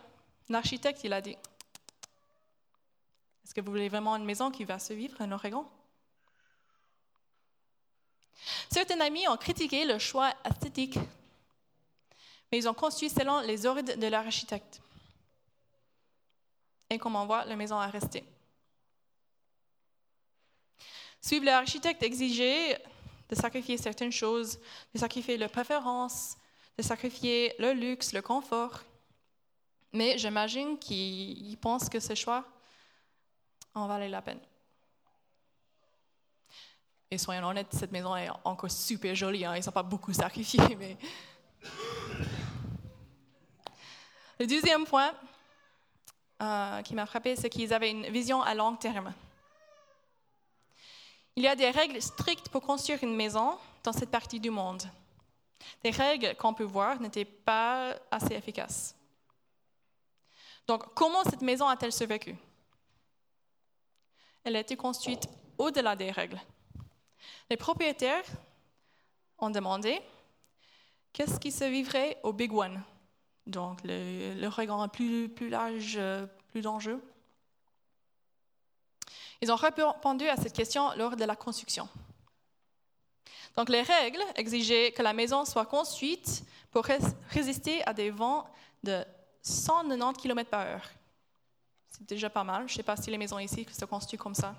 l'architecte 0.49 1.01
il 1.03 1.13
a 1.13 1.21
dit 1.21 1.37
Est-ce 3.43 3.53
que 3.53 3.61
vous 3.61 3.71
voulez 3.71 3.89
vraiment 3.89 4.15
une 4.15 4.25
maison 4.25 4.49
qui 4.51 4.63
va 4.63 4.79
se 4.79 4.93
vivre 4.93 5.21
en 5.21 5.31
Oregon? 5.31 5.65
Certains 8.71 8.99
amis 8.99 9.27
ont 9.27 9.37
critiqué 9.37 9.85
le 9.85 9.99
choix 9.99 10.31
esthétique 10.43 10.97
mais 12.51 12.59
ils 12.59 12.67
ont 12.69 12.73
construit 12.73 13.09
selon 13.09 13.41
les 13.41 13.65
ordres 13.65 13.95
de 13.95 14.07
leur 14.07 14.25
architecte. 14.25 14.81
Et 16.89 16.97
comme 16.97 17.15
on 17.15 17.25
voit, 17.25 17.43
la 17.45 17.55
maison 17.55 17.77
a 17.77 17.87
resté. 17.87 18.23
Suivre 21.19 21.45
l'architecte 21.45 22.03
exigeait 22.03 22.81
de 23.29 23.35
sacrifier 23.35 23.77
certaines 23.77 24.11
choses, 24.11 24.59
de 24.93 24.99
sacrifier 24.99 25.37
leurs 25.37 25.51
préférences, 25.51 26.37
de 26.77 26.83
sacrifier 26.83 27.53
le 27.59 27.73
luxe, 27.73 28.13
le 28.13 28.21
confort. 28.21 28.81
Mais 29.93 30.17
j'imagine 30.17 30.77
qu'ils 30.77 31.57
pensent 31.57 31.89
que 31.89 31.99
ce 31.99 32.15
choix 32.15 32.45
en 33.73 33.87
valait 33.87 34.09
la 34.09 34.21
peine. 34.21 34.39
Et 37.09 37.17
soyons 37.17 37.47
honnêtes, 37.47 37.71
cette 37.71 37.91
maison 37.91 38.15
est 38.15 38.29
encore 38.43 38.69
super 38.69 39.15
jolie. 39.15 39.45
Hein. 39.45 39.55
Ils 39.55 39.65
n'ont 39.65 39.71
pas 39.71 39.83
beaucoup 39.83 40.11
sacrifié, 40.13 40.59
mais 40.75 40.97
le 44.39 44.45
deuxième 44.45 44.85
point, 44.85 45.13
euh, 46.41 46.81
qui 46.81 46.93
m'a 46.93 47.05
frappé, 47.05 47.35
c'est 47.35 47.49
qu'ils 47.49 47.73
avaient 47.73 47.91
une 47.91 48.07
vision 48.07 48.41
à 48.41 48.53
long 48.53 48.75
terme. 48.75 49.13
Il 51.37 51.43
y 51.43 51.47
a 51.47 51.55
des 51.55 51.69
règles 51.69 52.01
strictes 52.01 52.49
pour 52.49 52.63
construire 52.63 53.03
une 53.03 53.15
maison 53.15 53.59
dans 53.83 53.93
cette 53.93 54.09
partie 54.09 54.39
du 54.39 54.49
monde. 54.49 54.81
Des 55.83 55.91
règles 55.91 56.35
qu'on 56.35 56.55
peut 56.55 56.63
voir 56.63 56.99
n'étaient 56.99 57.25
pas 57.25 57.95
assez 58.09 58.33
efficaces. 58.33 58.95
Donc, 60.65 60.95
comment 60.95 61.23
cette 61.25 61.43
maison 61.43 61.67
a-t-elle 61.67 61.93
survécu? 61.93 62.35
Elle 64.43 64.55
a 64.55 64.61
été 64.61 64.75
construite 64.75 65.29
au-delà 65.59 65.95
des 65.95 66.09
règles. 66.09 66.41
Les 67.51 67.57
propriétaires 67.57 68.25
ont 69.37 69.51
demandé 69.51 70.01
qu'est-ce 71.13 71.39
qui 71.39 71.51
se 71.51 71.65
vivrait 71.65 72.17
au 72.23 72.33
Big 72.33 72.51
One, 72.51 72.81
donc 73.45 73.81
le, 73.83 74.33
le 74.33 74.87
plus, 74.87 75.29
plus 75.29 75.49
large, 75.49 75.97
euh, 75.97 76.25
plus 76.47 76.61
dangereux. 76.61 76.99
Ils 79.41 79.51
ont 79.51 79.55
répondu 79.55 80.27
à 80.27 80.37
cette 80.37 80.53
question 80.53 80.91
lors 80.95 81.15
de 81.15 81.25
la 81.25 81.35
construction. 81.35 81.87
Donc 83.55 83.69
les 83.69 83.81
règles 83.81 84.23
exigeaient 84.35 84.91
que 84.91 85.01
la 85.01 85.13
maison 85.13 85.45
soit 85.45 85.65
construite 85.65 86.43
pour 86.71 86.85
résister 87.29 87.83
à 87.87 87.93
des 87.93 88.11
vents 88.11 88.47
de 88.83 89.03
190 89.41 90.21
km 90.21 90.49
par 90.49 90.61
heure. 90.61 90.89
C'est 91.89 92.07
déjà 92.07 92.29
pas 92.29 92.43
mal. 92.43 92.67
Je 92.67 92.73
ne 92.73 92.77
sais 92.77 92.83
pas 92.83 92.95
si 92.95 93.09
les 93.09 93.17
maisons 93.17 93.39
ici 93.39 93.65
se 93.71 93.85
construisent 93.85 94.21
comme 94.21 94.35
ça. 94.35 94.55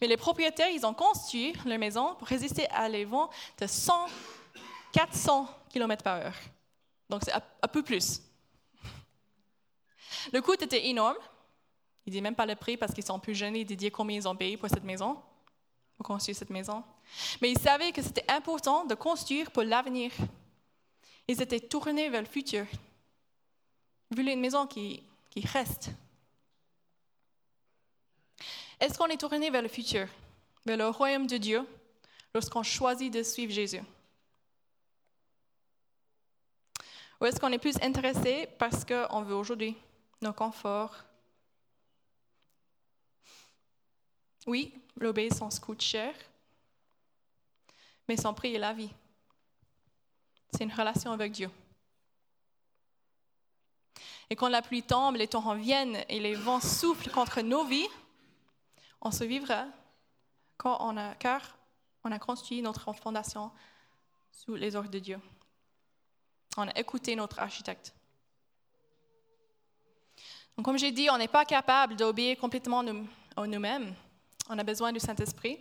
Mais 0.00 0.06
les 0.06 0.16
propriétaires, 0.16 0.70
ils 0.70 0.84
ont 0.86 0.94
construit 0.94 1.54
leur 1.64 1.78
maison 1.78 2.14
pour 2.14 2.28
résister 2.28 2.68
à 2.68 2.88
les 2.88 3.04
vents 3.04 3.30
de 3.58 3.66
100, 3.66 4.06
400 4.92 5.48
km 5.70 6.02
par 6.02 6.16
heure. 6.16 6.36
Donc 7.08 7.22
c'est 7.24 7.32
un 7.32 7.68
peu 7.68 7.82
plus. 7.82 8.22
Le 10.32 10.40
coût 10.40 10.54
était 10.54 10.86
énorme. 10.86 11.16
Il 12.06 12.12
dit 12.12 12.20
même 12.20 12.34
pas 12.34 12.46
le 12.46 12.56
prix 12.56 12.76
parce 12.76 12.92
qu'ils 12.92 13.04
sont 13.04 13.18
plus 13.18 13.34
jeunes. 13.34 13.56
Il 13.56 13.64
dit 13.64 13.90
combien 13.90 14.16
ils 14.16 14.28
ont 14.28 14.36
payé 14.36 14.56
pour 14.56 14.68
cette 14.68 14.84
maison, 14.84 15.20
pour 15.96 16.06
construire 16.06 16.36
cette 16.36 16.50
maison. 16.50 16.82
Mais 17.40 17.50
ils 17.50 17.58
savaient 17.58 17.92
que 17.92 18.02
c'était 18.02 18.30
important 18.30 18.84
de 18.84 18.94
construire 18.94 19.50
pour 19.50 19.62
l'avenir. 19.62 20.10
Ils 21.28 21.40
étaient 21.40 21.60
tournés 21.60 22.08
vers 22.08 22.22
le 22.22 22.28
futur. 22.28 22.66
Ils 24.10 24.16
voulaient 24.16 24.32
une 24.32 24.40
maison 24.40 24.66
qui, 24.66 25.02
qui 25.30 25.46
reste. 25.46 25.90
Est-ce 28.80 28.98
qu'on 28.98 29.06
est 29.06 29.16
tourné 29.16 29.48
vers 29.48 29.62
le 29.62 29.68
futur, 29.68 30.08
vers 30.66 30.76
le 30.76 30.88
royaume 30.88 31.28
de 31.28 31.36
Dieu, 31.36 31.64
lorsqu'on 32.34 32.64
choisit 32.64 33.12
de 33.12 33.22
suivre 33.22 33.52
Jésus? 33.52 33.80
Ou 37.20 37.26
est-ce 37.26 37.38
qu'on 37.38 37.52
est 37.52 37.58
plus 37.58 37.80
intéressé 37.80 38.48
parce 38.58 38.84
qu'on 38.84 39.22
veut 39.22 39.36
aujourd'hui 39.36 39.76
nos 40.20 40.32
conforts? 40.32 41.04
Oui, 44.46 44.74
l'obéissance 44.96 45.58
coûte 45.60 45.82
cher, 45.82 46.14
mais 48.08 48.16
son 48.16 48.34
prix 48.34 48.54
est 48.54 48.58
la 48.58 48.72
vie. 48.72 48.90
C'est 50.52 50.64
une 50.64 50.72
relation 50.72 51.12
avec 51.12 51.32
Dieu. 51.32 51.50
Et 54.28 54.36
quand 54.36 54.48
la 54.48 54.62
pluie 54.62 54.82
tombe, 54.82 55.16
les 55.16 55.28
torrents 55.28 55.54
viennent 55.54 56.04
et 56.08 56.18
les 56.18 56.34
vents 56.34 56.60
soufflent 56.60 57.10
contre 57.10 57.40
nos 57.42 57.64
vies, 57.64 57.88
on 59.00 59.10
se 59.10 59.24
vivra 59.24 59.66
quand 60.56 60.78
on 60.80 60.96
a, 60.96 61.14
car 61.16 61.56
on 62.04 62.10
a 62.10 62.18
construit 62.18 62.62
notre 62.62 62.92
fondation 62.92 63.50
sous 64.30 64.54
les 64.54 64.74
ordres 64.74 64.90
de 64.90 64.98
Dieu. 64.98 65.20
On 66.56 66.66
a 66.66 66.78
écouté 66.78 67.14
notre 67.14 67.38
architecte. 67.38 67.94
Donc, 70.56 70.64
comme 70.64 70.78
j'ai 70.78 70.92
dit, 70.92 71.08
on 71.10 71.18
n'est 71.18 71.28
pas 71.28 71.44
capable 71.44 71.96
d'obéir 71.96 72.38
complètement 72.38 72.82
nous, 72.82 73.06
nous-mêmes. 73.36 73.94
On 74.48 74.58
a 74.58 74.64
besoin 74.64 74.92
du 74.92 75.00
Saint-Esprit. 75.00 75.58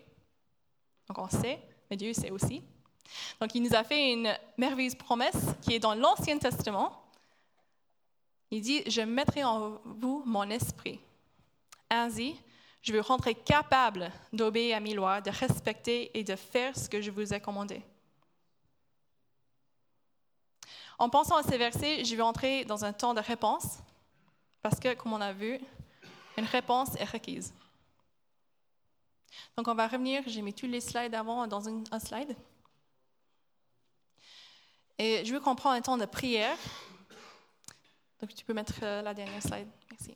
Donc, 1.08 1.18
on 1.18 1.30
sait, 1.30 1.62
mais 1.90 1.98
Dieu 1.98 2.14
sait 2.14 2.32
aussi. 2.32 2.64
Donc, 3.40 3.54
il 3.56 3.64
nous 3.64 3.76
a 3.76 3.84
fait 3.84 4.14
une 4.14 4.34
merveilleuse 4.58 4.96
promesse 4.96 5.56
qui 5.62 5.74
est 5.74 5.80
dans 5.80 5.94
l'Ancien 5.94 6.38
Testament. 6.38 7.04
Il 8.50 8.62
dit, 8.62 8.84
je 8.90 9.02
mettrai 9.02 9.44
en 9.44 9.80
vous 9.86 10.24
mon 10.26 10.50
esprit. 10.50 11.00
Ainsi, 11.90 12.36
je 12.82 12.94
veux 12.94 13.02
rentrer 13.02 13.36
capable 13.36 14.12
d'obéir 14.34 14.78
à 14.78 14.80
mes 14.80 14.94
lois, 14.94 15.22
de 15.22 15.30
respecter 15.30 16.18
et 16.18 16.24
de 16.24 16.36
faire 16.36 16.78
ce 16.78 16.90
que 16.90 17.02
je 17.02 17.12
vous 17.12 17.34
ai 17.34 17.40
commandé. 17.40 17.82
En 20.98 21.10
pensant 21.10 21.38
à 21.38 21.44
ces 21.44 21.58
versets, 21.58 22.04
je 22.06 22.16
vais 22.16 22.22
entrer 22.22 22.66
dans 22.66 22.86
un 22.86 22.94
temps 22.94 23.14
de 23.14 23.22
réponse, 23.22 23.80
parce 24.62 24.80
que, 24.80 24.94
comme 24.94 25.14
on 25.14 25.22
a 25.22 25.34
vu, 25.34 25.60
une 26.38 26.46
réponse 26.46 26.96
est 26.96 27.06
requise. 27.06 27.54
Donc, 29.58 29.68
on 29.68 29.76
va 29.76 29.88
revenir, 29.88 30.24
j'ai 30.28 30.42
mis 30.42 30.54
tous 30.54 30.68
les 30.68 30.82
slides 30.82 31.16
avant 31.16 31.48
dans 31.48 31.68
un 31.68 32.00
slide. 32.00 32.36
Et 34.98 35.26
je 35.26 35.34
veux 35.34 35.40
qu'on 35.40 35.56
prenne 35.56 35.74
un 35.74 35.82
temps 35.82 35.98
de 35.98 36.06
prière. 36.06 36.58
Donc, 38.20 38.34
tu 38.36 38.46
peux 38.46 38.54
mettre 38.54 38.76
euh, 38.84 39.02
la 39.02 39.14
dernière 39.14 39.42
slide. 39.42 39.68
Merci. 39.90 40.16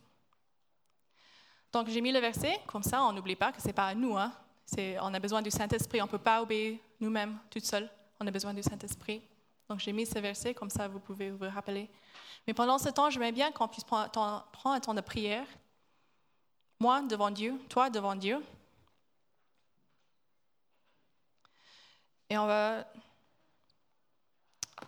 Donc, 1.71 1.89
j'ai 1.89 2.01
mis 2.01 2.11
le 2.11 2.19
verset, 2.19 2.59
comme 2.67 2.83
ça, 2.83 3.03
on 3.03 3.11
n'oublie 3.11 3.35
pas 3.35 3.51
que 3.51 3.61
ce 3.61 3.67
n'est 3.67 3.73
pas 3.73 3.87
à 3.87 3.95
nous. 3.95 4.15
Hein. 4.17 4.31
on 4.77 5.13
a 5.13 5.19
besoin 5.19 5.41
du 5.41 5.49
Saint-Esprit. 5.49 6.01
On 6.01 6.05
ne 6.05 6.11
peut 6.11 6.19
pas 6.19 6.41
obéir 6.41 6.77
nous-mêmes, 6.99 7.37
toute 7.49 7.65
seule. 7.65 7.89
On 8.19 8.27
a 8.27 8.31
besoin 8.31 8.53
du 8.53 8.61
Saint-Esprit. 8.61 9.21
Donc, 9.67 9.79
j'ai 9.79 9.91
mis 9.91 10.05
ce 10.05 10.19
verset, 10.19 10.53
comme 10.53 10.69
ça, 10.69 10.87
vous 10.87 10.99
pouvez 10.99 11.31
vous 11.31 11.49
rappeler. 11.49 11.89
Mais 12.47 12.53
pendant 12.53 12.77
ce 12.77 12.89
temps, 12.89 13.09
j'aimerais 13.09 13.31
bien 13.31 13.51
qu'on 13.51 13.67
puisse 13.67 13.83
prendre, 13.83 14.45
un 14.65 14.79
temps 14.79 14.93
de 14.93 15.01
prière. 15.01 15.47
Moi 16.79 17.01
devant 17.03 17.31
Dieu, 17.31 17.59
toi 17.69 17.89
devant 17.89 18.15
Dieu. 18.15 18.43
Et 22.29 22.37
on 22.37 22.45
va 22.45 22.85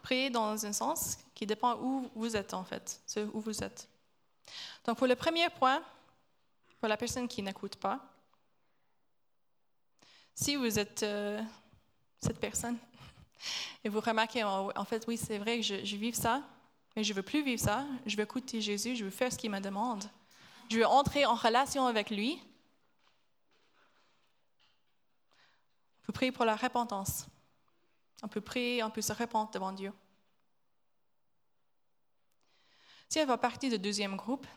prier 0.01 0.29
dans 0.29 0.65
un 0.65 0.73
sens 0.73 1.17
qui 1.35 1.45
dépend 1.45 1.77
où 1.77 2.09
vous 2.15 2.35
êtes, 2.35 2.53
en 2.53 2.63
fait, 2.63 3.01
où 3.33 3.39
vous 3.39 3.63
êtes. 3.63 3.87
Donc, 4.85 4.97
pour 4.97 5.07
le 5.07 5.15
premier 5.15 5.49
point, 5.49 5.83
pour 6.79 6.87
la 6.87 6.97
personne 6.97 7.27
qui 7.27 7.41
n'écoute 7.41 7.75
pas. 7.75 7.99
Si 10.33 10.55
vous 10.55 10.77
êtes 10.79 11.03
euh, 11.03 11.41
cette 12.21 12.39
personne 12.39 12.77
et 13.83 13.89
vous 13.89 13.99
remarquez, 13.99 14.43
en, 14.43 14.85
fait, 14.85 15.05
oui, 15.07 15.17
c'est 15.17 15.37
vrai 15.37 15.57
que 15.57 15.63
je, 15.63 15.83
je 15.83 15.95
vis 15.95 16.13
ça, 16.13 16.43
mais 16.95 17.03
je 17.03 17.11
ne 17.11 17.15
veux 17.15 17.23
plus 17.23 17.43
vivre 17.43 17.61
ça. 17.61 17.85
Je 18.05 18.15
veux 18.15 18.23
écouter 18.23 18.61
Jésus, 18.61 18.95
je 18.95 19.03
veux 19.05 19.11
faire 19.11 19.31
ce 19.31 19.37
qu'il 19.37 19.51
me 19.51 19.59
demande. 19.59 20.03
Je 20.69 20.77
veux 20.77 20.85
entrer 20.85 21.25
en 21.25 21.35
relation 21.35 21.85
avec 21.85 22.09
lui. 22.09 22.39
On 25.96 25.96
peut 26.07 26.13
prier 26.13 26.31
pour 26.31 26.45
la 26.45 26.55
repentance. 26.55 27.27
On 28.23 28.27
peut 28.27 28.41
prier, 28.41 28.83
on 28.83 28.89
peut 28.89 29.01
se 29.01 29.13
répandre 29.13 29.51
devant 29.51 29.71
Dieu. 29.71 29.93
Si 33.09 33.19
elle 33.19 33.27
va 33.27 33.37
partir 33.37 33.69
du 33.69 33.77
deuxième 33.77 34.15
groupe, 34.15 34.47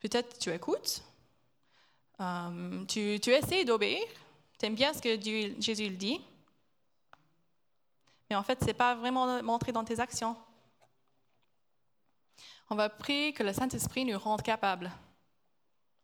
Peut-être 0.00 0.38
tu 0.38 0.52
écoutes, 0.52 1.02
euh, 2.20 2.84
tu, 2.84 3.30
essaies 3.32 3.64
d'obéir, 3.64 4.04
tu 4.58 4.66
aimes 4.66 4.74
bien 4.74 4.92
ce 4.92 5.00
que 5.00 5.20
Jésus 5.60 5.90
dit, 5.90 6.20
mais 8.28 8.36
en 8.36 8.42
fait, 8.42 8.60
ce 8.60 8.66
n'est 8.66 8.74
pas 8.74 8.94
vraiment 8.94 9.42
montré 9.42 9.72
dans 9.72 9.84
tes 9.84 9.98
actions. 9.98 10.36
On 12.68 12.74
va 12.74 12.88
prier 12.88 13.32
que 13.32 13.42
le 13.42 13.52
Saint-Esprit 13.52 14.04
nous 14.04 14.18
rende 14.18 14.42
capables. 14.42 14.90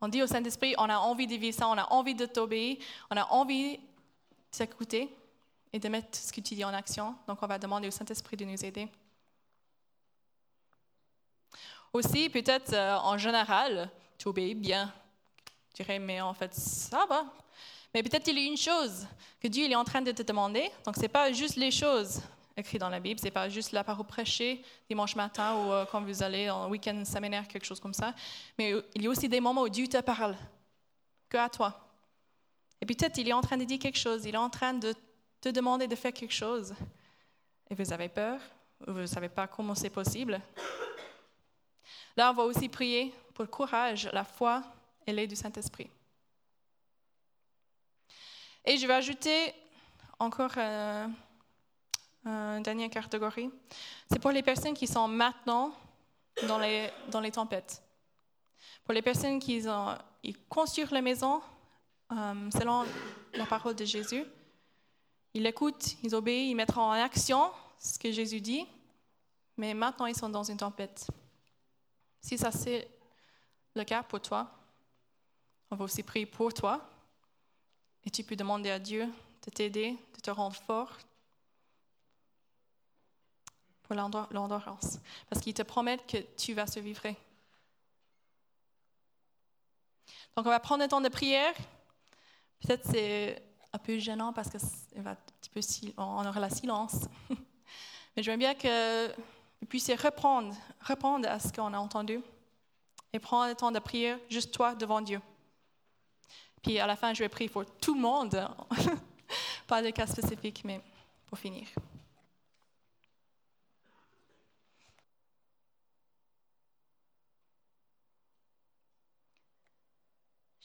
On 0.05 0.09
dit 0.09 0.21
au 0.21 0.27
Saint-Esprit, 0.27 0.75
on 0.79 0.89
a 0.89 0.99
envie 0.99 1.29
de 1.29 1.37
vivre 1.37 1.57
ça, 1.57 1.69
on 1.69 1.79
a 1.79 1.87
envie 1.93 2.17
de 2.17 2.27
t'obéir, 2.27 2.77
on 3.09 3.17
a 3.17 3.25
envie 3.27 3.77
de 3.77 3.83
s'écouter 4.51 5.09
et 5.73 5.79
de 5.79 5.89
mettre 5.89 6.19
ce 6.19 6.33
que 6.33 6.41
tu 6.41 6.57
dis 6.57 6.65
en 6.65 6.75
action. 6.75 7.15
Donc, 7.29 7.39
on 7.41 7.47
va 7.47 7.57
demander 7.57 7.87
au 7.87 7.93
Saint-Esprit 7.93 8.37
de 8.37 8.45
nous 8.45 8.65
aider. 8.65 8.89
Aussi, 11.93 12.29
peut-être 12.31 12.73
euh, 12.73 12.97
en 12.97 13.17
général, 13.17 13.89
tu 14.19 14.27
obéis 14.27 14.57
bien. 14.57 14.93
Tu 15.73 15.85
dirais, 15.85 16.01
mais 16.01 16.21
en 16.21 16.35
fait, 16.35 16.53
ça 16.53 17.07
va. 17.09 17.25
Mais 17.95 18.03
peut-être 18.03 18.27
il 18.27 18.39
y 18.41 18.43
a 18.43 18.49
une 18.49 18.57
chose 18.57 19.07
que 19.41 19.47
Dieu 19.47 19.71
est 19.71 19.77
en 19.77 19.85
train 19.85 20.03
de 20.03 20.11
te 20.11 20.23
demander. 20.23 20.69
Donc, 20.85 20.97
ce 20.97 21.03
n'est 21.03 21.09
pas 21.09 21.31
juste 21.31 21.55
les 21.55 21.71
choses 21.71 22.21
écrites 22.57 22.81
dans 22.81 22.89
la 22.89 23.01
Bible, 23.01 23.19
ce 23.19 23.25
n'est 23.25 23.31
pas 23.31 23.49
juste 23.49 23.73
la 23.73 23.85
parole 23.85 24.07
prêchée 24.07 24.63
dimanche 24.89 25.17
matin 25.17 25.55
ou 25.57 25.73
euh, 25.73 25.85
quand 25.91 26.03
vous 26.03 26.23
allez 26.23 26.51
en 26.51 26.69
week-end 26.69 27.03
séminaire, 27.05 27.49
quelque 27.49 27.65
chose 27.65 27.81
comme 27.81 27.95
ça. 27.95 28.15
Mais 28.59 28.75
il 28.95 29.03
y 29.03 29.07
a 29.07 29.11
aussi 29.11 29.29
des 29.29 29.41
moments 29.41 29.63
où 29.63 29.69
Dieu 29.69 29.87
te 29.87 30.01
parle, 30.01 30.37
que 31.29 31.37
à 31.37 31.49
toi. 31.49 31.89
Et 32.81 32.87
peut-être 32.87 33.19
il 33.19 33.29
est 33.29 33.33
en 33.33 33.41
train 33.41 33.57
de 33.57 33.65
dire 33.65 33.79
quelque 33.79 33.99
chose, 33.99 34.25
il 34.25 34.35
est 34.35 34.39
en 34.39 34.51
train 34.51 34.75
de 34.75 34.95
te 35.41 35.49
demander 35.49 35.87
de 35.87 35.95
faire 35.95 36.13
quelque 36.13 36.35
chose. 36.35 36.75
Et 37.71 37.75
vous 37.75 37.93
avez 37.93 38.09
peur, 38.09 38.41
vous 38.87 39.01
ne 39.01 39.07
savez 39.07 39.29
pas 39.29 39.47
comment 39.47 39.75
c'est 39.75 39.91
possible. 39.91 40.41
Là, 42.17 42.31
on 42.31 42.35
va 42.35 42.43
aussi 42.43 42.69
prier 42.69 43.15
pour 43.35 43.45
le 43.45 43.51
courage, 43.51 44.09
la 44.13 44.25
foi 44.25 44.63
et 45.07 45.13
l'aide 45.13 45.31
du 45.31 45.37
Saint-Esprit. 45.37 45.89
Et 48.65 48.77
je 48.77 48.87
vais 48.87 48.95
ajouter 48.95 49.55
encore 50.19 50.53
euh, 50.57 51.07
une 52.25 52.63
dernière 52.63 52.91
catégorie. 52.91 53.51
C'est 54.11 54.21
pour 54.21 54.31
les 54.31 54.43
personnes 54.43 54.75
qui 54.75 54.87
sont 54.87 55.09
maintenant 55.09 55.73
dans 56.47 56.59
les, 56.59 57.31
tempêtes. 57.33 57.83
Pour 58.85 58.95
les 58.95 59.03
personnes 59.03 59.39
qui 59.39 59.65
construisent 60.49 60.91
la 60.91 61.03
maison 61.03 61.41
euh, 62.13 62.51
selon 62.51 62.85
la 63.35 63.47
parole 63.47 63.75
de 63.75 63.85
Jésus, 63.85 64.25
ils 65.35 65.43
l'écoutent, 65.43 65.97
ils 66.03 66.15
obéissent, 66.15 66.51
ils 66.51 66.55
mettront 66.55 66.83
en 66.83 66.93
action 66.93 67.51
ce 67.79 67.99
que 67.99 68.13
Jésus 68.13 68.41
dit, 68.41 68.67
mais 69.57 69.75
maintenant 69.75 70.07
ils 70.07 70.17
sont 70.17 70.29
dans 70.29 70.45
une 70.45 70.59
tempête. 70.59 71.07
Si 72.21 72.39
ça 72.39 72.53
c'est 72.53 72.89
le 73.75 73.85
cas 73.85 74.03
pour 74.03 74.21
toi, 74.21 74.51
on 75.71 75.77
va 75.77 75.85
aussi 75.85 76.03
prier 76.03 76.27
pour 76.27 76.53
toi 76.53 76.87
et 78.05 78.11
tu 78.11 78.23
peux 78.23 78.37
demander 78.37 78.71
à 78.71 78.79
Dieu 78.79 79.07
de 79.45 79.51
t'aider, 79.51 79.97
de 80.15 80.21
te 80.21 80.31
rendre 80.31 80.55
fort 80.55 80.99
l'endurance. 83.95 84.99
Parce 85.29 85.43
qu'il 85.43 85.55
te 85.55 85.63
promet 85.63 85.99
que 85.99 86.19
tu 86.37 86.55
vas 86.55 86.67
survivre. 86.67 87.03
Donc, 90.37 90.47
on 90.47 90.51
va 90.51 90.61
prendre 90.61 90.83
un 90.83 90.89
temps 90.89 91.01
de 91.01 91.09
prière. 91.09 91.55
Peut-être 92.61 92.87
c'est 92.91 93.43
un 93.73 93.79
peu 93.79 93.99
gênant 93.99 94.33
parce 94.33 94.49
que 94.49 94.59
aura 95.97 96.41
la 96.41 96.51
silence. 96.51 96.97
Mais 98.17 98.23
j'aimerais 98.23 98.39
bien 98.39 98.55
que 98.55 99.09
vous 99.61 99.67
puissiez 99.67 99.95
reprendre, 99.95 100.55
reprendre 100.81 101.29
à 101.29 101.39
ce 101.39 101.53
qu'on 101.53 101.73
a 101.73 101.79
entendu 101.79 102.21
et 103.13 103.19
prendre 103.19 103.49
le 103.49 103.55
temps 103.55 103.71
de 103.71 103.79
prière 103.79 104.19
juste 104.29 104.53
toi 104.53 104.75
devant 104.75 105.01
Dieu. 105.01 105.21
Puis 106.63 106.79
à 106.79 106.87
la 106.87 106.97
fin, 106.97 107.13
je 107.13 107.23
vais 107.23 107.29
prier 107.29 107.49
pour 107.49 107.65
tout 107.67 107.95
le 107.95 108.01
monde, 108.01 108.49
pas 109.67 109.83
de 109.83 109.91
cas 109.91 110.07
spécifiques, 110.07 110.63
mais 110.65 110.81
pour 111.27 111.39
finir. 111.39 111.67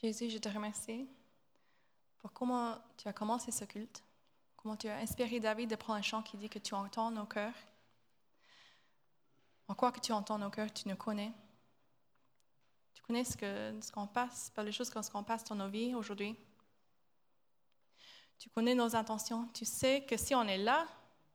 Jésus, 0.02 0.30
je 0.30 0.38
te 0.38 0.48
remercie 0.48 1.08
pour 2.20 2.32
comment 2.32 2.78
tu 2.98 3.08
as 3.08 3.14
commencé 3.14 3.52
ce 3.52 3.66
culte, 3.66 4.04
comment 4.56 4.78
tu 4.78 4.88
as 4.88 4.98
inspiré 4.98 5.40
David 5.40 5.72
de 5.72 5.76
prendre 5.76 5.98
un 5.98 6.04
chant 6.04 6.22
qui 6.22 6.38
dit 6.38 6.50
que 6.50 6.60
tu 6.60 6.76
entends 6.76 7.10
nos 7.10 7.26
cœurs. 7.26 7.56
En 9.68 9.74
quoi 9.74 9.92
que 9.92 10.00
tu 10.00 10.12
entends 10.12 10.38
nos 10.38 10.52
cœurs, 10.52 10.72
tu 10.72 10.88
nous 10.88 10.96
connais. 10.96 11.32
Tu 12.94 13.02
connais 13.02 13.24
ce 13.24 13.36
qu'on 13.92 14.06
ce 14.06 14.14
passe, 14.14 14.52
par 14.52 14.64
les 14.64 14.72
choses 14.72 14.92
qu'on 14.92 15.24
passe 15.24 15.44
dans 15.46 15.56
nos 15.56 15.68
vies 15.68 15.96
aujourd'hui. 15.96 16.36
Tu 18.38 18.52
connais 18.52 18.76
nos 18.76 18.96
intentions. 18.96 19.48
Tu 19.52 19.66
sais 19.66 20.06
que 20.06 20.16
si 20.16 20.36
on 20.36 20.44
est 20.44 20.60
là, 20.60 20.88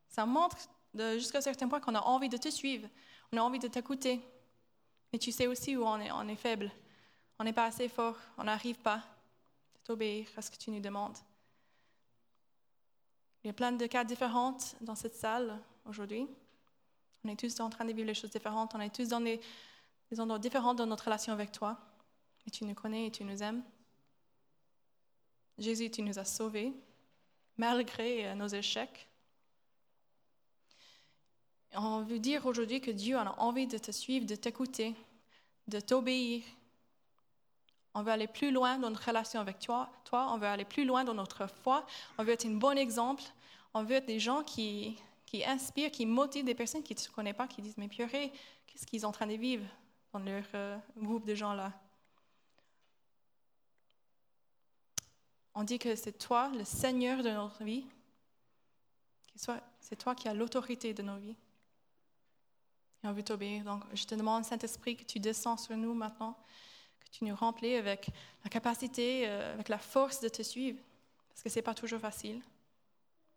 ça 0.09 0.25
montre 0.25 0.57
jusqu'à 0.95 1.39
un 1.39 1.43
certain 1.43 1.67
point 1.67 1.81
qu'on 1.81 1.97
a 1.97 2.03
envie 2.03 2.29
de 2.29 2.37
te 2.37 2.49
suivre, 2.49 2.89
on 3.33 3.39
a 3.39 3.41
envie 3.41 3.59
de 3.59 3.67
t'écouter. 3.67 4.21
Mais 5.13 5.19
tu 5.19 5.33
sais 5.33 5.49
aussi 5.49 5.77
où 5.77 5.85
on 5.85 6.29
est 6.29 6.37
faible 6.37 6.71
on 7.39 7.45
n'est 7.45 7.53
pas 7.53 7.67
assez 7.67 7.89
fort, 7.89 8.17
on 8.39 8.45
n'arrive 8.45 8.79
pas 8.79 8.97
à 8.97 9.79
t'obéir 9.85 10.29
à 10.37 10.43
ce 10.43 10.51
que 10.51 10.57
tu 10.57 10.71
nous 10.71 10.81
demandes. 10.81 11.17
Il 13.43 13.49
y 13.49 13.51
a 13.51 13.55
plein 13.55 13.73
de 13.73 13.87
cas 13.87 14.05
différents 14.05 14.57
dans 14.81 14.95
cette 14.95 15.17
salle 15.17 15.59
aujourd'hui. 15.85 16.29
On 17.25 17.29
est 17.29 17.39
tous 17.39 17.61
en 17.61 17.71
train 17.71 17.85
de 17.85 17.93
vivre 17.93 18.07
les 18.07 18.15
choses 18.15 18.31
différentes, 18.31 18.75
on 18.75 18.81
est 18.81 18.95
tous 18.95 19.09
dans 19.09 19.21
des, 19.21 19.41
endroits 20.19 20.39
différents 20.39 20.75
dans 20.75 20.87
notre 20.87 21.05
relation 21.05 21.33
avec 21.33 21.51
toi. 21.53 21.79
Et 22.47 22.51
tu 22.51 22.65
nous 22.65 22.75
connais 22.75 23.07
et 23.07 23.11
tu 23.11 23.25
nous 23.25 23.43
aimes. 23.43 23.63
Jésus, 25.59 25.91
tu 25.91 26.03
nous 26.03 26.19
as 26.19 26.25
sauvés 26.25 26.73
malgré 27.57 28.27
euh, 28.27 28.35
nos 28.35 28.49
échecs. 28.49 29.09
On 31.75 32.03
veut 32.03 32.19
dire 32.19 32.45
aujourd'hui 32.47 32.81
que 32.81 32.91
Dieu 32.91 33.17
a 33.17 33.41
envie 33.41 33.67
de 33.67 33.79
te 33.79 33.91
suivre, 33.91 34.27
de 34.27 34.35
t'écouter, 34.35 34.95
de 35.69 35.81
t'obéir 35.81 36.43
on 37.95 38.03
veut 38.03 38.13
aller 38.13 38.27
plus 38.27 38.51
loin 38.51 38.79
dans 38.79 38.89
notre 38.89 39.07
relation 39.07 39.41
avec 39.41 39.59
toi, 39.59 39.91
toi. 40.05 40.31
On 40.33 40.39
veut 40.39 40.47
aller 40.47 40.65
plus 40.65 40.85
loin 40.85 41.05
dans 41.05 41.15
notre 41.15 41.47
foi. 41.47 41.87
On 42.17 42.25
veut 42.25 42.33
être 42.33 42.47
un 42.47 42.55
bon 42.55 42.79
exemple. 42.79 43.23
On 43.75 43.83
veut 43.83 43.97
être 43.97 44.07
des 44.07 44.21
gens 44.21 44.43
qui, 44.43 44.97
qui 45.27 45.45
inspirent, 45.45 45.91
qui 45.91 46.07
motivent 46.07 46.45
des 46.45 46.55
personnes 46.55 46.83
qui 46.83 46.95
ne 46.95 46.99
te 46.99 47.11
connaissent 47.11 47.37
pas, 47.37 47.47
qui 47.47 47.61
disent 47.61 47.77
Mais 47.77 47.89
purée, 47.89 48.33
qu'est-ce 48.67 48.87
qu'ils 48.87 49.01
sont 49.01 49.09
en 49.09 49.13
train 49.13 49.27
de 49.27 49.35
vivre 49.35 49.65
dans 50.13 50.21
leur 50.21 50.45
euh, 50.55 50.79
groupe 50.97 51.27
de 51.27 51.35
gens-là? 51.35 51.73
On 55.55 55.65
dit 55.65 55.79
que 55.79 55.95
c'est 55.95 56.17
toi, 56.17 56.51
le 56.57 56.65
Seigneur 56.65 57.23
de 57.23 57.29
notre 57.29 57.63
vie. 57.63 57.85
C'est 59.81 59.97
toi 59.97 60.15
qui 60.15 60.29
as 60.29 60.35
l'autorité 60.35 60.95
de 60.95 61.03
nos 61.03 61.17
vies. 61.17 61.37
Et 63.05 63.07
on 63.09 63.13
veut 63.13 63.23
t'obéir. 63.23 63.65
Donc, 63.65 63.83
je 63.93 64.05
te 64.07 64.15
demande, 64.15 64.45
Saint-Esprit, 64.45 64.97
que 64.97 65.05
tu 65.05 65.19
descends 65.19 65.59
sur 65.59 65.77
nous 65.77 65.93
maintenant 65.93 66.39
tu 67.13 67.25
nous 67.25 67.37
remplis 67.37 67.77
avec 67.77 68.11
la 68.43 68.51
capacité, 68.51 69.29
euh, 69.29 69.53
avec 69.53 69.69
la 69.69 69.79
force 69.79 70.21
de 70.21 70.29
te 70.29 70.43
suivre, 70.43 70.81
parce 71.29 71.43
que 71.43 71.51
ce 71.51 71.57
n'est 71.57 71.63
pas 71.63 71.75
toujours 71.75 72.01
facile. 72.01 72.41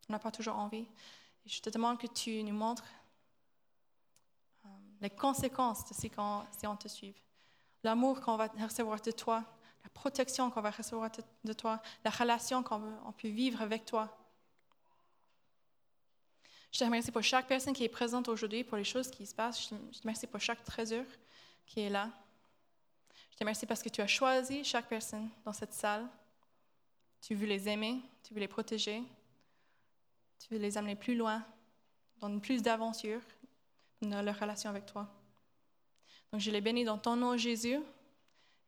On 0.10 0.14
n'a 0.14 0.20
pas 0.20 0.32
toujours 0.32 0.56
envie. 0.56 0.88
Et 1.46 1.50
je 1.50 1.62
te 1.62 1.70
demande 1.70 2.00
que 2.00 2.08
tu 2.08 2.42
nous 2.44 2.54
montres 2.54 2.86
euh, 4.66 4.70
les 5.02 5.10
conséquences 5.10 5.88
de 5.90 5.94
si 5.94 6.10
on, 6.18 6.76
te 6.78 6.88
suit. 6.88 7.16
L'amour 7.84 8.22
qu'on 8.22 8.38
va 8.38 8.48
recevoir 8.48 9.02
de 9.02 9.12
toi, 9.12 9.44
la 9.84 9.90
protection 9.90 10.50
qu'on 10.50 10.62
va 10.62 10.72
recevoir 10.72 11.12
de 11.44 11.54
toi, 11.54 11.82
la 12.04 12.12
relation 12.12 12.64
qu'on 12.64 13.14
peut 13.18 13.28
vivre 13.28 13.62
avec 13.62 13.86
toi. 13.86 14.18
Je 16.72 16.80
te 16.80 16.84
remercie 16.84 17.12
pour 17.12 17.24
chaque 17.24 17.48
personne 17.48 17.74
qui 17.74 17.84
est 17.84 17.90
présente 17.90 18.28
aujourd'hui, 18.28 18.64
pour 18.64 18.78
les 18.78 18.84
choses 18.84 19.10
qui 19.10 19.26
se 19.26 19.36
passent. 19.36 19.64
Je 19.64 19.70
te 19.70 20.02
remercie 20.02 20.28
pour 20.28 20.40
chaque 20.40 20.64
trésor 20.64 21.06
qui 21.66 21.82
est 21.82 21.90
là. 21.90 22.10
Je 23.36 23.40
te 23.40 23.44
remercie 23.44 23.66
parce 23.66 23.84
que 23.84 23.90
tu 23.90 24.00
as 24.00 24.08
choisi 24.08 24.64
chaque 24.64 24.88
personne 24.88 25.28
dans 25.44 25.52
cette 25.52 25.74
salle. 25.74 26.08
Tu 27.20 27.36
veux 27.36 27.46
les 27.46 27.68
aimer, 27.68 28.02
tu 28.24 28.34
veux 28.34 28.40
les 28.40 28.48
protéger, 28.48 29.04
tu 30.40 30.54
veux 30.54 30.58
les 30.58 30.78
amener 30.78 30.96
plus 30.96 31.18
loin, 31.18 31.44
dans 32.22 32.40
plus 32.40 32.62
d'aventures 32.62 33.20
dans 34.02 34.22
leur 34.22 34.40
relation 34.40 34.70
avec 34.70 34.86
toi. 34.86 35.10
Donc 36.32 36.40
je 36.40 36.50
les 36.50 36.62
bénis 36.62 36.86
dans 36.86 36.98
ton 36.98 37.18
nom, 37.18 37.36
Jésus. 37.36 37.78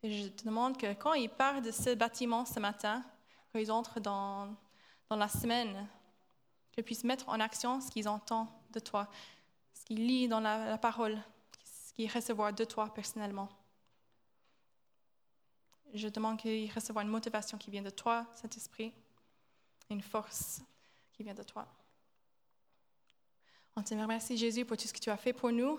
Et 0.04 0.24
je 0.24 0.28
te 0.28 0.44
demande 0.44 0.78
que 0.78 0.94
quand 0.96 1.14
ils 1.14 1.30
partent 1.30 1.64
de 1.64 1.72
ce 1.72 1.96
bâtiment 1.96 2.44
ce 2.44 2.60
matin, 2.60 3.06
quand 3.54 3.60
ils 3.60 3.72
entrent 3.72 4.02
dans, 4.02 4.54
dans 5.10 5.16
la 5.16 5.30
semaine, 5.30 5.88
qu'ils 6.74 6.84
puissent 6.84 7.06
mettre 7.06 7.30
en 7.30 7.40
action 7.40 7.80
ce 7.80 7.90
qu'ils 7.90 8.10
entendent 8.10 8.50
de 8.72 8.80
toi, 8.80 9.08
ce 9.74 9.86
qu'ils 9.86 10.06
lisent 10.06 10.30
dans 10.30 10.42
la, 10.42 10.72
la 10.72 10.78
parole, 10.78 11.18
ce 11.64 11.94
qu'ils 11.94 12.12
reçoivent 12.12 12.54
de 12.54 12.66
toi 12.66 12.94
personnellement. 12.94 13.48
Je 15.98 16.10
demande 16.10 16.38
qu'il 16.38 16.72
reçoive 16.72 17.04
une 17.04 17.08
motivation 17.08 17.58
qui 17.58 17.72
vient 17.72 17.82
de 17.82 17.90
toi, 17.90 18.28
Saint-Esprit, 18.36 18.94
une 19.90 20.02
force 20.02 20.62
qui 21.12 21.24
vient 21.24 21.34
de 21.34 21.42
toi. 21.42 21.68
On 23.76 23.82
te 23.82 23.96
remercie, 23.96 24.38
Jésus, 24.38 24.64
pour 24.64 24.78
tout 24.78 24.88
ce 24.88 24.94
que 24.94 25.00
tu 25.00 25.10
as 25.10 25.18
fait 25.18 25.34
pour 25.34 25.52
nous, 25.52 25.78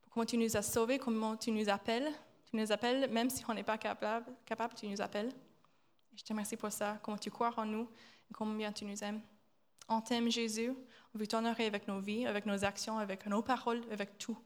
pour 0.00 0.12
comment 0.12 0.24
tu 0.24 0.38
nous 0.38 0.56
as 0.56 0.62
sauvés, 0.62 0.98
comment 0.98 1.36
tu 1.36 1.50
nous 1.50 1.68
appelles. 1.68 2.10
Tu 2.46 2.56
nous 2.56 2.72
appelles, 2.72 3.10
même 3.10 3.28
si 3.28 3.44
on 3.48 3.52
n'est 3.52 3.62
pas 3.62 3.76
capable, 3.76 4.32
capable, 4.46 4.72
tu 4.74 4.88
nous 4.88 5.00
appelles. 5.02 5.30
je 6.16 6.22
te 6.22 6.32
remercie 6.32 6.56
pour 6.56 6.72
ça, 6.72 6.98
comment 7.02 7.18
tu 7.18 7.30
crois 7.30 7.52
en 7.58 7.66
nous 7.66 7.86
et 8.30 8.32
combien 8.32 8.72
tu 8.72 8.86
nous 8.86 9.04
aimes. 9.04 9.20
On 9.88 10.00
t'aime, 10.00 10.30
Jésus. 10.30 10.72
On 11.14 11.18
veut 11.18 11.26
t'honorer 11.26 11.66
avec 11.66 11.86
nos 11.86 12.00
vies, 12.00 12.26
avec 12.26 12.46
nos 12.46 12.64
actions, 12.64 12.98
avec 12.98 13.26
nos 13.26 13.42
paroles, 13.42 13.82
avec 13.90 14.16
tout. 14.16 14.38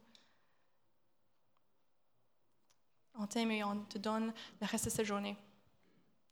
On 3.19 3.27
t'aime 3.27 3.51
et 3.51 3.63
on 3.65 3.81
te 3.85 3.99
donne 3.99 4.33
le 4.61 4.67
reste 4.67 4.87
de 4.87 4.91
cette 4.91 5.07
journée. 5.07 5.37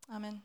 Amen. 0.08 0.38